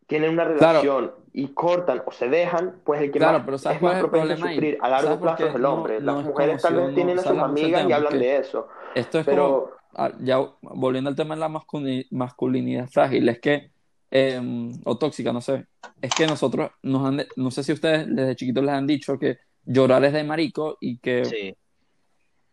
[0.07, 0.81] tienen una Claro.
[0.81, 3.99] relación y cortan o se dejan, pues el que Claro, más pero ¿sabes es más
[3.99, 6.01] propenso a sufrir a largo ¿Sabes por plazo es el hombre.
[6.01, 9.19] no Las es mujeres tal vez tienen a sus amigas y hablan de eso, Esto
[9.19, 13.71] es pero ah, ya volviendo al tema de la masculi- masculinidad frágil, es que,
[14.19, 14.41] eh,
[14.85, 15.67] o tóxica, no sé,
[16.01, 19.19] es que nosotros, nos han de- no sé si ustedes desde chiquitos les han dicho
[19.19, 21.55] que llorar es de marico y que, Sí.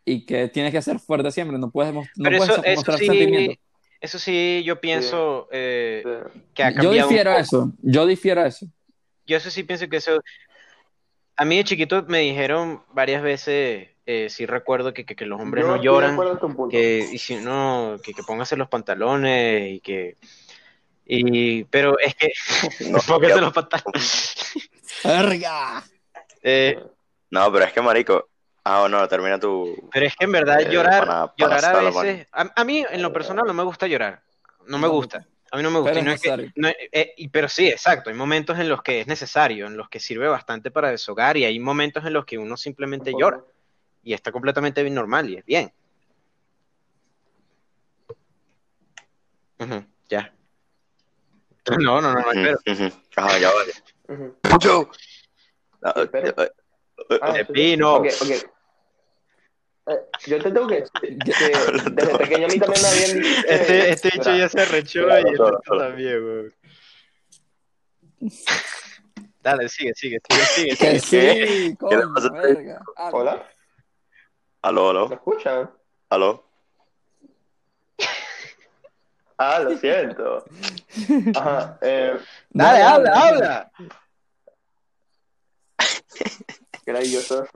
[0.06, 2.98] y que tienes que ser fuerte siempre, no puedes, no Pero puedes eso, eso mostrar
[3.00, 3.58] sí, sentimientos.
[4.02, 6.42] eso sí, yo pienso eh, sí.
[6.54, 7.44] que ha Yo cambiado un difiero a poco.
[7.44, 8.66] eso, yo difiero a eso.
[9.26, 10.20] Yo eso sí pienso que eso...
[11.36, 15.40] A mí de chiquito me dijeron varias veces, eh, sí recuerdo que, que, que los
[15.42, 19.80] hombres yo no lloran, un que y si no, que, que póngase los pantalones y
[19.80, 20.18] que...
[21.06, 22.32] Y, pero es que...
[22.90, 24.36] No, ya- los pantalones.
[25.04, 25.84] ¡Verga!
[26.42, 26.82] Eh,
[27.30, 28.30] no, pero es que, marico.
[28.64, 29.90] Ah, no, termina tu.
[29.92, 32.28] pero es que en verdad Eh, llorar, para- para llorar a veces...
[32.32, 34.24] A, a mí en lo personal no me gusta llorar,
[34.68, 35.28] no me gusta.
[35.52, 35.92] A mí no me gusta.
[35.94, 38.10] Pero y no es que- no, eh, y- pero sí, exacto.
[38.10, 41.44] Hay momentos en los que es necesario, en los que sirve bastante para deshogar y
[41.46, 43.42] hay momentos en los que uno simplemente llora
[44.02, 45.72] y está completamente bien normal y es bien.
[50.10, 50.34] Ya.
[51.80, 52.96] No, no, no, no, pero Ujú, ujú.
[53.16, 53.74] Ajá, ya vale.
[54.10, 54.36] Ujú.
[54.42, 54.90] Pucho.
[55.82, 56.52] Ah, pero- eh,
[57.10, 57.32] eh, Ah.
[57.32, 58.30] Ok, ok.
[59.86, 63.42] Eh, yo te tengo que decir que desde pequeño a mí también me habían dicho.
[63.48, 65.90] eh, Este, este bicho ya se arrechó Claro, y este claro, otro claro.
[65.90, 66.54] también, weón.
[69.42, 70.78] Dale, sigue, sigue, sigue, sigue.
[70.78, 71.48] Que sigue.
[71.48, 72.30] sí, ¿Qué le coño, pasa?
[72.32, 72.82] verga.
[72.96, 73.50] Ah, Hola,
[74.62, 75.72] Aló, ¿me aló, escuchan?
[76.10, 76.50] aló.
[79.38, 80.44] Ah, lo siento.
[81.36, 82.18] Ajá, eh,
[82.50, 83.72] Dale, habla, habla.
[86.86, 87.48] gracioso.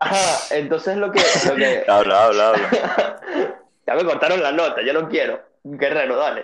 [0.00, 3.20] Ajá, entonces lo que, lo que Habla, habla, habla.
[3.86, 5.40] ya me cortaron la nota, yo no quiero.
[5.64, 6.42] Guerrero, dale.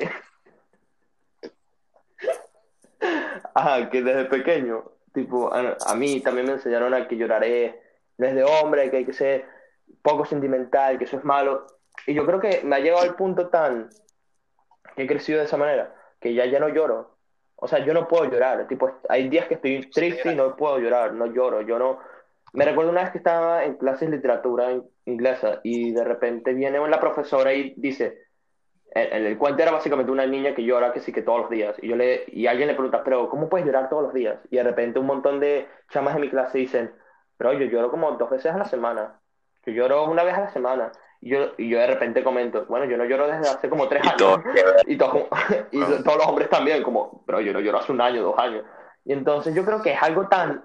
[3.55, 7.81] Ajá, que desde pequeño, tipo, a, a mí también me enseñaron a que lloraré
[8.17, 9.47] desde hombre, que hay que ser
[10.03, 11.67] poco sentimental, que eso es malo.
[12.09, 13.91] Y yo creo que me ha llegado al punto tan
[14.97, 17.19] que he crecido de esa manera, que ya, ya no lloro.
[17.57, 18.67] O sea, yo no puedo llorar.
[18.67, 21.61] Tipo, hay días que estoy triste y no puedo llorar, no lloro.
[21.61, 21.99] Yo no.
[22.55, 26.55] Me recuerdo una vez que estaba en clases de literatura in- inglesa y de repente
[26.55, 28.23] viene la profesora y dice,
[28.93, 31.77] el, el cuento era básicamente una niña que llora que sí que todos los días.
[31.83, 34.39] Y, yo le, y alguien le pregunta, pero ¿cómo puedes llorar todos los días?
[34.51, 36.91] Y de repente un montón de chamas de mi clase dicen,
[37.37, 39.21] pero yo lloro como dos veces a la semana.
[39.67, 40.91] Yo lloro una vez a la semana.
[41.21, 44.03] Y yo, y yo de repente comento, bueno, yo no lloro desde hace como tres
[44.05, 44.19] Y años.
[44.19, 44.43] todo.
[44.87, 45.29] Y, todo-
[45.73, 45.89] y Ah.
[46.05, 48.65] todos los hombres también, como, pero yo no lloro hace un año, dos años.
[49.05, 50.63] Y entonces yo creo que es algo tan...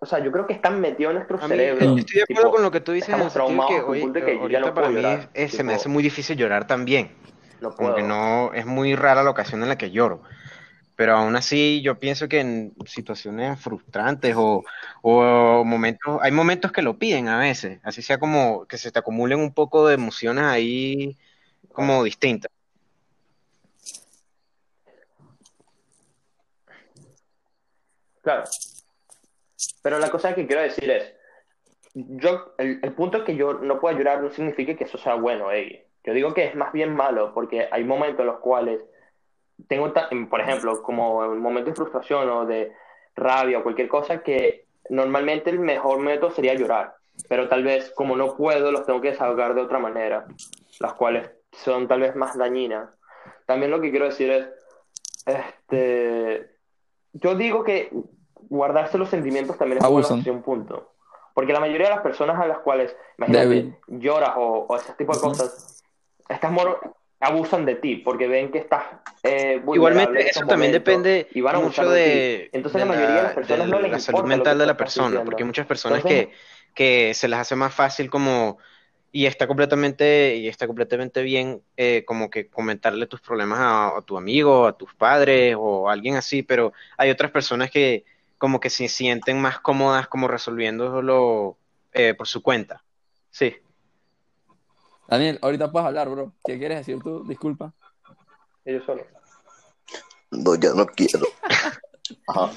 [0.00, 1.96] O sea, yo creo que es tan metido en nuestro mí, cerebro.
[1.96, 4.38] estoy de acuerdo tipo, con lo que tú dices en el que traumados hoy, que
[4.38, 7.16] yo ya no para puedo mí llorar, es- se me hace muy difícil llorar también,
[7.60, 10.22] no como que no, es muy rara la ocasión en la que lloro,
[10.98, 14.64] pero aún así yo pienso que en situaciones frustrantes o,
[15.00, 18.98] o momentos, hay momentos que lo piden a veces, así sea como que se te
[18.98, 21.16] acumulen un poco de emociones ahí
[21.72, 22.50] como distintas.
[28.20, 28.42] Claro.
[29.80, 31.14] Pero la cosa que quiero decir es,
[31.94, 35.14] yo, el, el punto es que yo no pueda llorar no significa que eso sea
[35.14, 35.84] bueno, ey.
[36.02, 38.82] Yo digo que es más bien malo, porque hay momentos en los cuales
[39.66, 42.72] tengo, ta- por ejemplo, como en momentos de frustración o de
[43.16, 46.94] rabia o cualquier cosa, que normalmente el mejor método sería llorar.
[47.28, 50.26] Pero tal vez, como no puedo, los tengo que desahogar de otra manera,
[50.78, 52.88] las cuales son tal vez más dañinas.
[53.46, 54.48] También lo que quiero decir es,
[55.26, 56.50] este,
[57.12, 57.90] yo digo que
[58.34, 60.34] guardarse los sentimientos también es bueno Abusan.
[60.34, 60.92] un punto.
[61.34, 63.76] Porque la mayoría de las personas a las cuales, imagínate, Débil.
[63.88, 65.84] lloras o, o ese tipo de cosas,
[66.28, 66.80] estas moro-
[67.20, 68.84] abusan de ti porque ven que estás
[69.22, 72.48] eh, Igualmente, eso también depende y van a mucho de.
[72.52, 74.66] Entonces de la mayoría de las la, personas de no les la salud mental de
[74.66, 76.28] la persona, porque hay muchas personas Entonces-
[76.74, 78.58] que, que se les hace más fácil como,
[79.10, 84.02] y está completamente, y está completamente bien eh, como que comentarle tus problemas a, a
[84.02, 88.04] tu amigo, a tus padres o a alguien así, pero hay otras personas que
[88.36, 91.56] como que se sienten más cómodas como resolviéndolo
[91.92, 92.84] eh, por su cuenta.
[93.30, 93.56] Sí.
[95.08, 96.32] Daniel, ahorita puedes hablar, bro.
[96.44, 97.24] ¿Qué quieres decir tú?
[97.26, 97.72] Disculpa.
[98.64, 99.06] Ellos solos.
[100.30, 101.26] No, ya no quiero.
[102.28, 102.52] Ajá.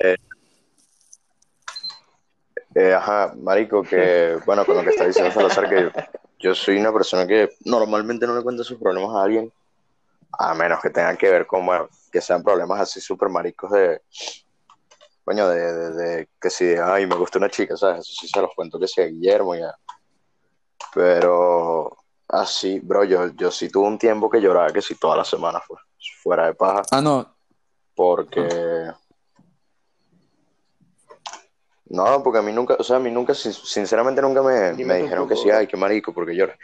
[0.00, 0.16] Eh,
[2.74, 5.90] Eh, ajá, marico, que, bueno, con lo que está diciendo Salazar, que yo,
[6.38, 9.52] yo soy una persona que normalmente no le cuenta sus problemas a alguien,
[10.38, 14.02] a menos que tengan que ver con, bueno, que sean problemas así súper maricos de,
[15.24, 18.00] coño, de, de, de que si, ay, me gusta una chica, ¿sabes?
[18.00, 19.74] Eso sí se los cuento que sea Guillermo ya.
[20.98, 21.96] Pero
[22.26, 25.60] así, bro, yo, yo sí tuve un tiempo que lloraba que si toda la semana
[25.60, 25.76] fue,
[26.20, 27.36] fuera de paja, Ah, no.
[27.94, 28.90] porque...
[31.86, 34.96] No, porque a mí nunca, o sea, a mí nunca, sin- sinceramente nunca me, me
[34.98, 36.58] dijeron que sí, ay, qué marico, porque llora.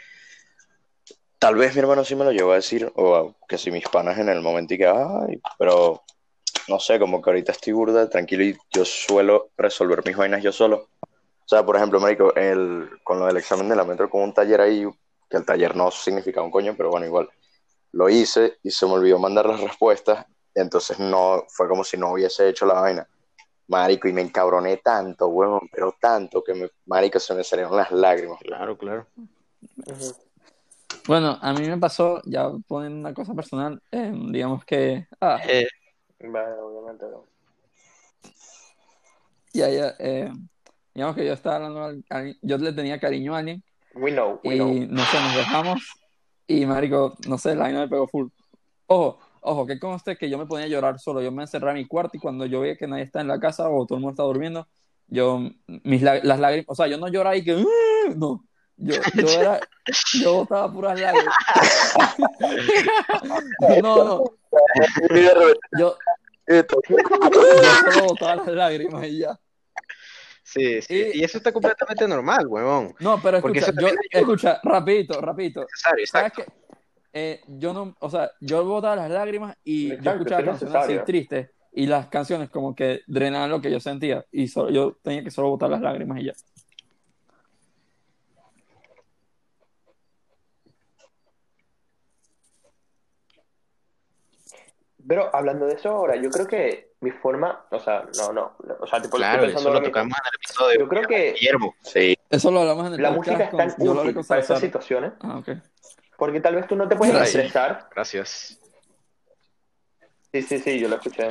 [1.39, 4.17] Tal vez mi hermano sí me lo llegó a decir, o que si mis panas
[4.19, 6.03] en el momento y que, ay, pero
[6.67, 10.51] no sé, como que ahorita estoy burda, tranquilo y yo suelo resolver mis vainas yo
[10.51, 10.89] solo.
[11.45, 14.33] O sea, por ejemplo, marico, el, con lo del examen de la metro con un
[14.33, 14.83] taller ahí,
[15.29, 17.29] que el taller no significaba un coño, pero bueno, igual.
[17.91, 22.11] Lo hice y se me olvidó mandar las respuestas, entonces no, fue como si no
[22.13, 23.07] hubiese hecho la vaina.
[23.67, 27.91] Marico, y me encabroné tanto, huevón, pero tanto que me, marico, se me salieron las
[27.91, 28.39] lágrimas.
[28.39, 29.05] Claro, claro.
[29.85, 30.15] Ujú.
[31.07, 35.67] Bueno, a mí me pasó, ya poniendo una cosa personal, eh, digamos que, ah, Eh,
[36.19, 37.25] Vale, obviamente no.
[39.53, 40.31] ya, ya, eh,
[40.95, 42.01] digamos que yo estaba hablando,
[42.41, 43.63] yo le tenía cariño a alguien
[43.93, 44.73] We know, we y know.
[44.89, 45.81] no sé, nos dejamos
[46.47, 48.27] y marico, no sé, la vaina me pegó full.
[48.87, 51.77] Ojo, ojo, que conste que yo me ponía a llorar solo, yo me encerraba en
[51.79, 54.01] mi cuarto y cuando yo veía que nadie está en la casa o todo el
[54.01, 54.67] mundo está durmiendo,
[55.07, 58.45] yo, mis, las lágrimas, o sea, yo no lloraba y que, "Ah", no,
[58.77, 59.59] yo, yo era,
[60.21, 61.35] yo botaba puras lágrimas.
[63.81, 64.23] No, no,
[65.77, 65.97] yo,
[67.63, 69.39] yo solo botaba las lágrimas y ya.
[70.45, 71.09] Sí, sí.
[71.13, 72.95] Y- Y eso está completamente normal, huevón.
[72.99, 75.65] No, pero Porque escucha, eso yo, escucha, rapidito, rapidito.
[76.05, 76.31] ¿Sabes?
[77.11, 80.99] Eh, yo no, o sea, yo botaba las lágrimas y yo escuchaba es canciones así
[81.05, 85.23] tristes y las canciones como que drenaban lo que yo sentía y solo, yo tenía
[85.23, 86.33] que solo botar las lágrimas y ya.
[95.07, 98.87] Pero hablando de eso ahora, yo creo que mi forma, o sea, no, no, o
[98.87, 101.75] sea, tipo, lo Claro, estoy eso lo tocamos en el episodio Yo creo que Guillermo.
[101.81, 104.57] Sí, Eso lo hablamos en el la música es tan útil para esas Salazar.
[104.59, 105.49] situaciones, Ah, ok.
[106.17, 107.35] porque tal vez tú no te puedes Gracias.
[107.35, 107.87] expresar.
[107.93, 108.59] Gracias.
[110.31, 111.29] Sí, sí, sí, yo lo escuché.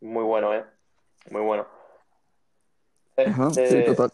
[0.00, 0.64] Muy bueno, ¿eh?
[1.30, 1.66] Muy bueno.
[3.16, 4.10] Ajá, Este, sí, total.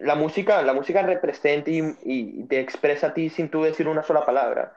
[0.00, 4.02] la música, la música representa y, y te expresa a ti sin tú decir una
[4.02, 4.74] sola palabra.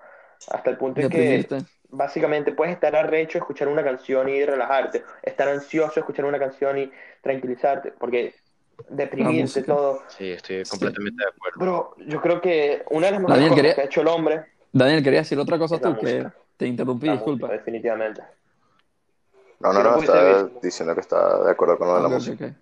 [0.50, 1.48] Hasta el punto en que.
[1.92, 6.92] Básicamente puedes estar arrecho, escuchar una canción y relajarte, estar ansioso, escuchar una canción y
[7.22, 8.34] tranquilizarte, porque
[8.90, 10.02] deprimirte todo.
[10.08, 10.72] Sí, estoy Sí.
[10.72, 11.60] completamente de acuerdo.
[11.60, 14.08] Bro, yo creo que una de las mejores Daniel, cosas quería- que ha hecho el
[14.08, 16.36] hombre Daniel, quería decir otra cosa tú que música.
[16.58, 17.48] te interrumpí, La disculpa.
[17.48, 18.22] música, definitivamente.
[19.60, 22.08] no, no, Sí, no, puede está diciendo que está de acuerdo con lo de la
[22.08, 22.46] ok, música.
[22.46, 22.54] ok.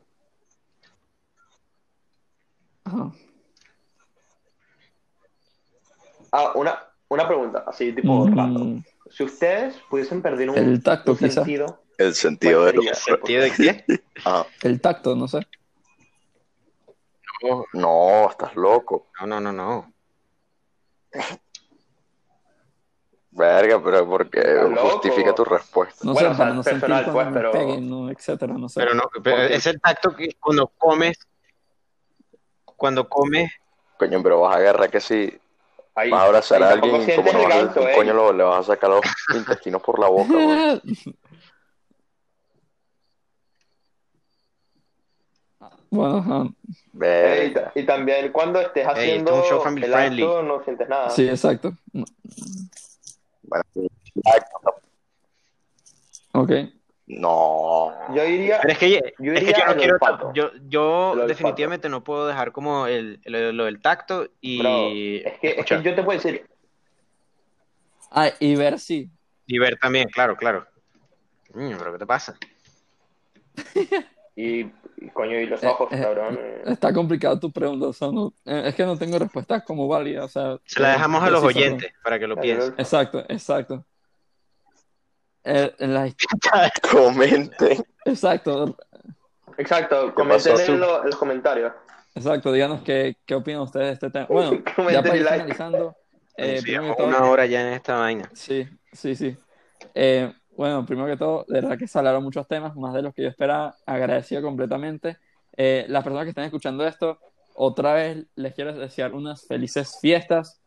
[2.85, 3.11] Ajá.
[6.31, 6.79] Ah, una,
[7.09, 8.25] una pregunta, así tipo.
[8.27, 11.31] Mm, Si ustedes pudiesen perder un, El tacto, un quizá.
[11.43, 12.93] sentido, El sentido ¿cuál de sería?
[12.95, 13.85] ¿Sentido de qué?
[14.23, 14.45] Ajá.
[14.63, 15.39] el tacto, no sé.
[17.43, 19.07] No, No, estás loco.
[19.21, 19.51] no, no, no.
[19.51, 19.93] no.
[23.31, 24.41] Verga, pero porque
[24.81, 26.01] justifica tu respuesta.
[26.03, 28.79] No Bueno, sé, o sea, para no personal, pues, pero- peguen, no, etcétera, no sé.
[28.81, 31.17] Pero no, pero es el tacto que cuando comes,
[32.75, 33.51] cuando comes,
[33.97, 35.37] Coño, pero vas a agarrar que si
[35.99, 37.91] ahí, vas a abrazar ahí a alguien y como no vas a ¿eh?
[37.95, 39.01] coño lo- le vas a sacar los
[39.35, 40.33] intestinos por la boca.
[45.91, 46.53] Bueno,
[47.75, 50.23] y también cuando estés esto es haciendo un show family el friendly.
[50.23, 51.09] acto no sientes nada.
[51.09, 51.73] sí, exacto.
[51.93, 52.05] No,
[53.43, 53.63] Bueno,
[56.33, 56.51] Ok.
[57.09, 57.91] No.
[58.15, 60.31] Yo diría, pero es que, Yo es que yo no quiero, olfato.
[60.33, 61.27] yo, yo olfato.
[61.27, 65.39] definitivamente no puedo dejar como el, el- lo del tacto y bro, es que, es
[65.39, 65.83] que escuchar.
[65.83, 66.45] yo te puedo decir,
[68.11, 69.09] Ah, y ver si.
[69.45, 70.65] y ver también, claro, claro.
[71.53, 72.37] Mm, pero ¿qué te pasa?
[74.35, 74.61] y,
[74.97, 76.37] y coño, y los Eh, ojos, eh, cabrón.
[76.39, 76.61] eh.
[76.65, 80.25] Está complicado tu pregunta, o sea, no- eh, es que no tengo respuesta como válida,
[80.25, 80.57] o sea.
[80.65, 82.73] Se la dejamos a los oyentes para que lo Claro, piensen.
[82.77, 83.85] Exacto, exacto.
[85.43, 86.15] Eh, en las-
[86.91, 87.83] Comenten.
[88.05, 88.75] exacto,
[89.57, 91.73] Exacto, comenten en, lo- en los comentarios.
[92.15, 94.25] exacto, díganos qué, qué opinan ustedes de este tema.
[94.29, 95.37] Bueno, ya Comenten para y ir like.
[95.37, 95.95] finalizando,
[96.37, 98.29] eh, Sí, todo, una hora ya en esta vaina.
[98.33, 99.37] Sí, sí, sí.
[99.93, 103.13] Eh, bueno, primero que todo, de verdad que se hablaron muchos temas, más de los
[103.13, 105.17] que yo esperaba, agradecido completamente.
[105.57, 107.17] Eh, las personas que están escuchando esto,
[107.55, 110.58] otra vez les quiero desear unas felices fiestas.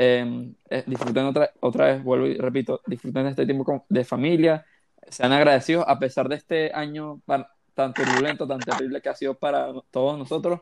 [0.00, 4.04] Eh, eh, disfruten otra, otra vez, vuelvo y repito, disfruten de este tiempo con- de
[4.04, 4.64] familia,
[5.08, 7.20] sean agradecidos a pesar de este año
[7.74, 10.60] tan turbulento, tan terrible que ha sido para todos nosotros,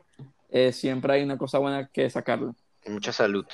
[0.49, 2.53] eh, siempre hay una cosa buena que sacarle.
[2.87, 3.45] Mucha salud.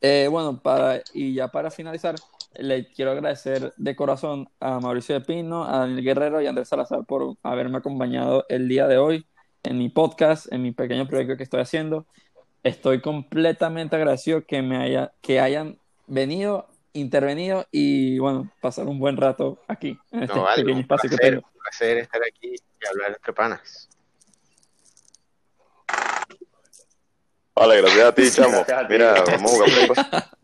[0.00, 2.14] Eh, bueno, para, y ya para finalizar,
[2.56, 6.68] le quiero agradecer de corazón a Mauricio de Pino, a Daniel Guerrero y a Andrés
[6.68, 9.26] Salazar por haberme acompañado el día de hoy
[9.64, 12.06] en mi podcast, en mi pequeño proyecto que estoy haciendo.
[12.62, 19.16] Estoy completamente agradecido que me haya, que hayan venido, intervenido y bueno, pasar un buen
[19.16, 21.46] rato aquí, en este No, vale, pequeño un espacio que placer, tengo.
[21.54, 23.88] un placer estar aquí y hablar entre panas.
[27.54, 28.50] Vale, gracias a ti, chamo.
[28.66, 28.92] Gracias a ti.
[28.94, 30.30] Mira, vamos a jugar.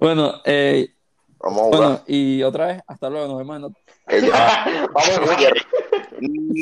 [0.00, 0.94] Bueno, eh,
[1.38, 1.80] Vamos a jugar.
[1.80, 3.80] bueno, y otra vez, hasta luego, nos vemos en otro.
[4.94, 5.54] Vamos a jugar.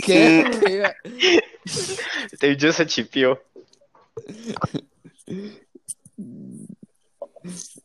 [0.05, 0.45] ¿Qué?
[0.65, 1.41] ¿Qué?
[2.31, 3.43] Este bicho se chipió.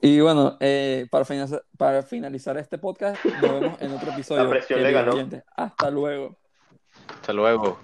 [0.02, 4.44] Y bueno, eh, para, finalizar, para finalizar este podcast, nos vemos en otro episodio.
[4.44, 5.30] La presión le ganó.
[5.56, 6.38] Hasta luego.
[7.08, 7.80] Hasta luego.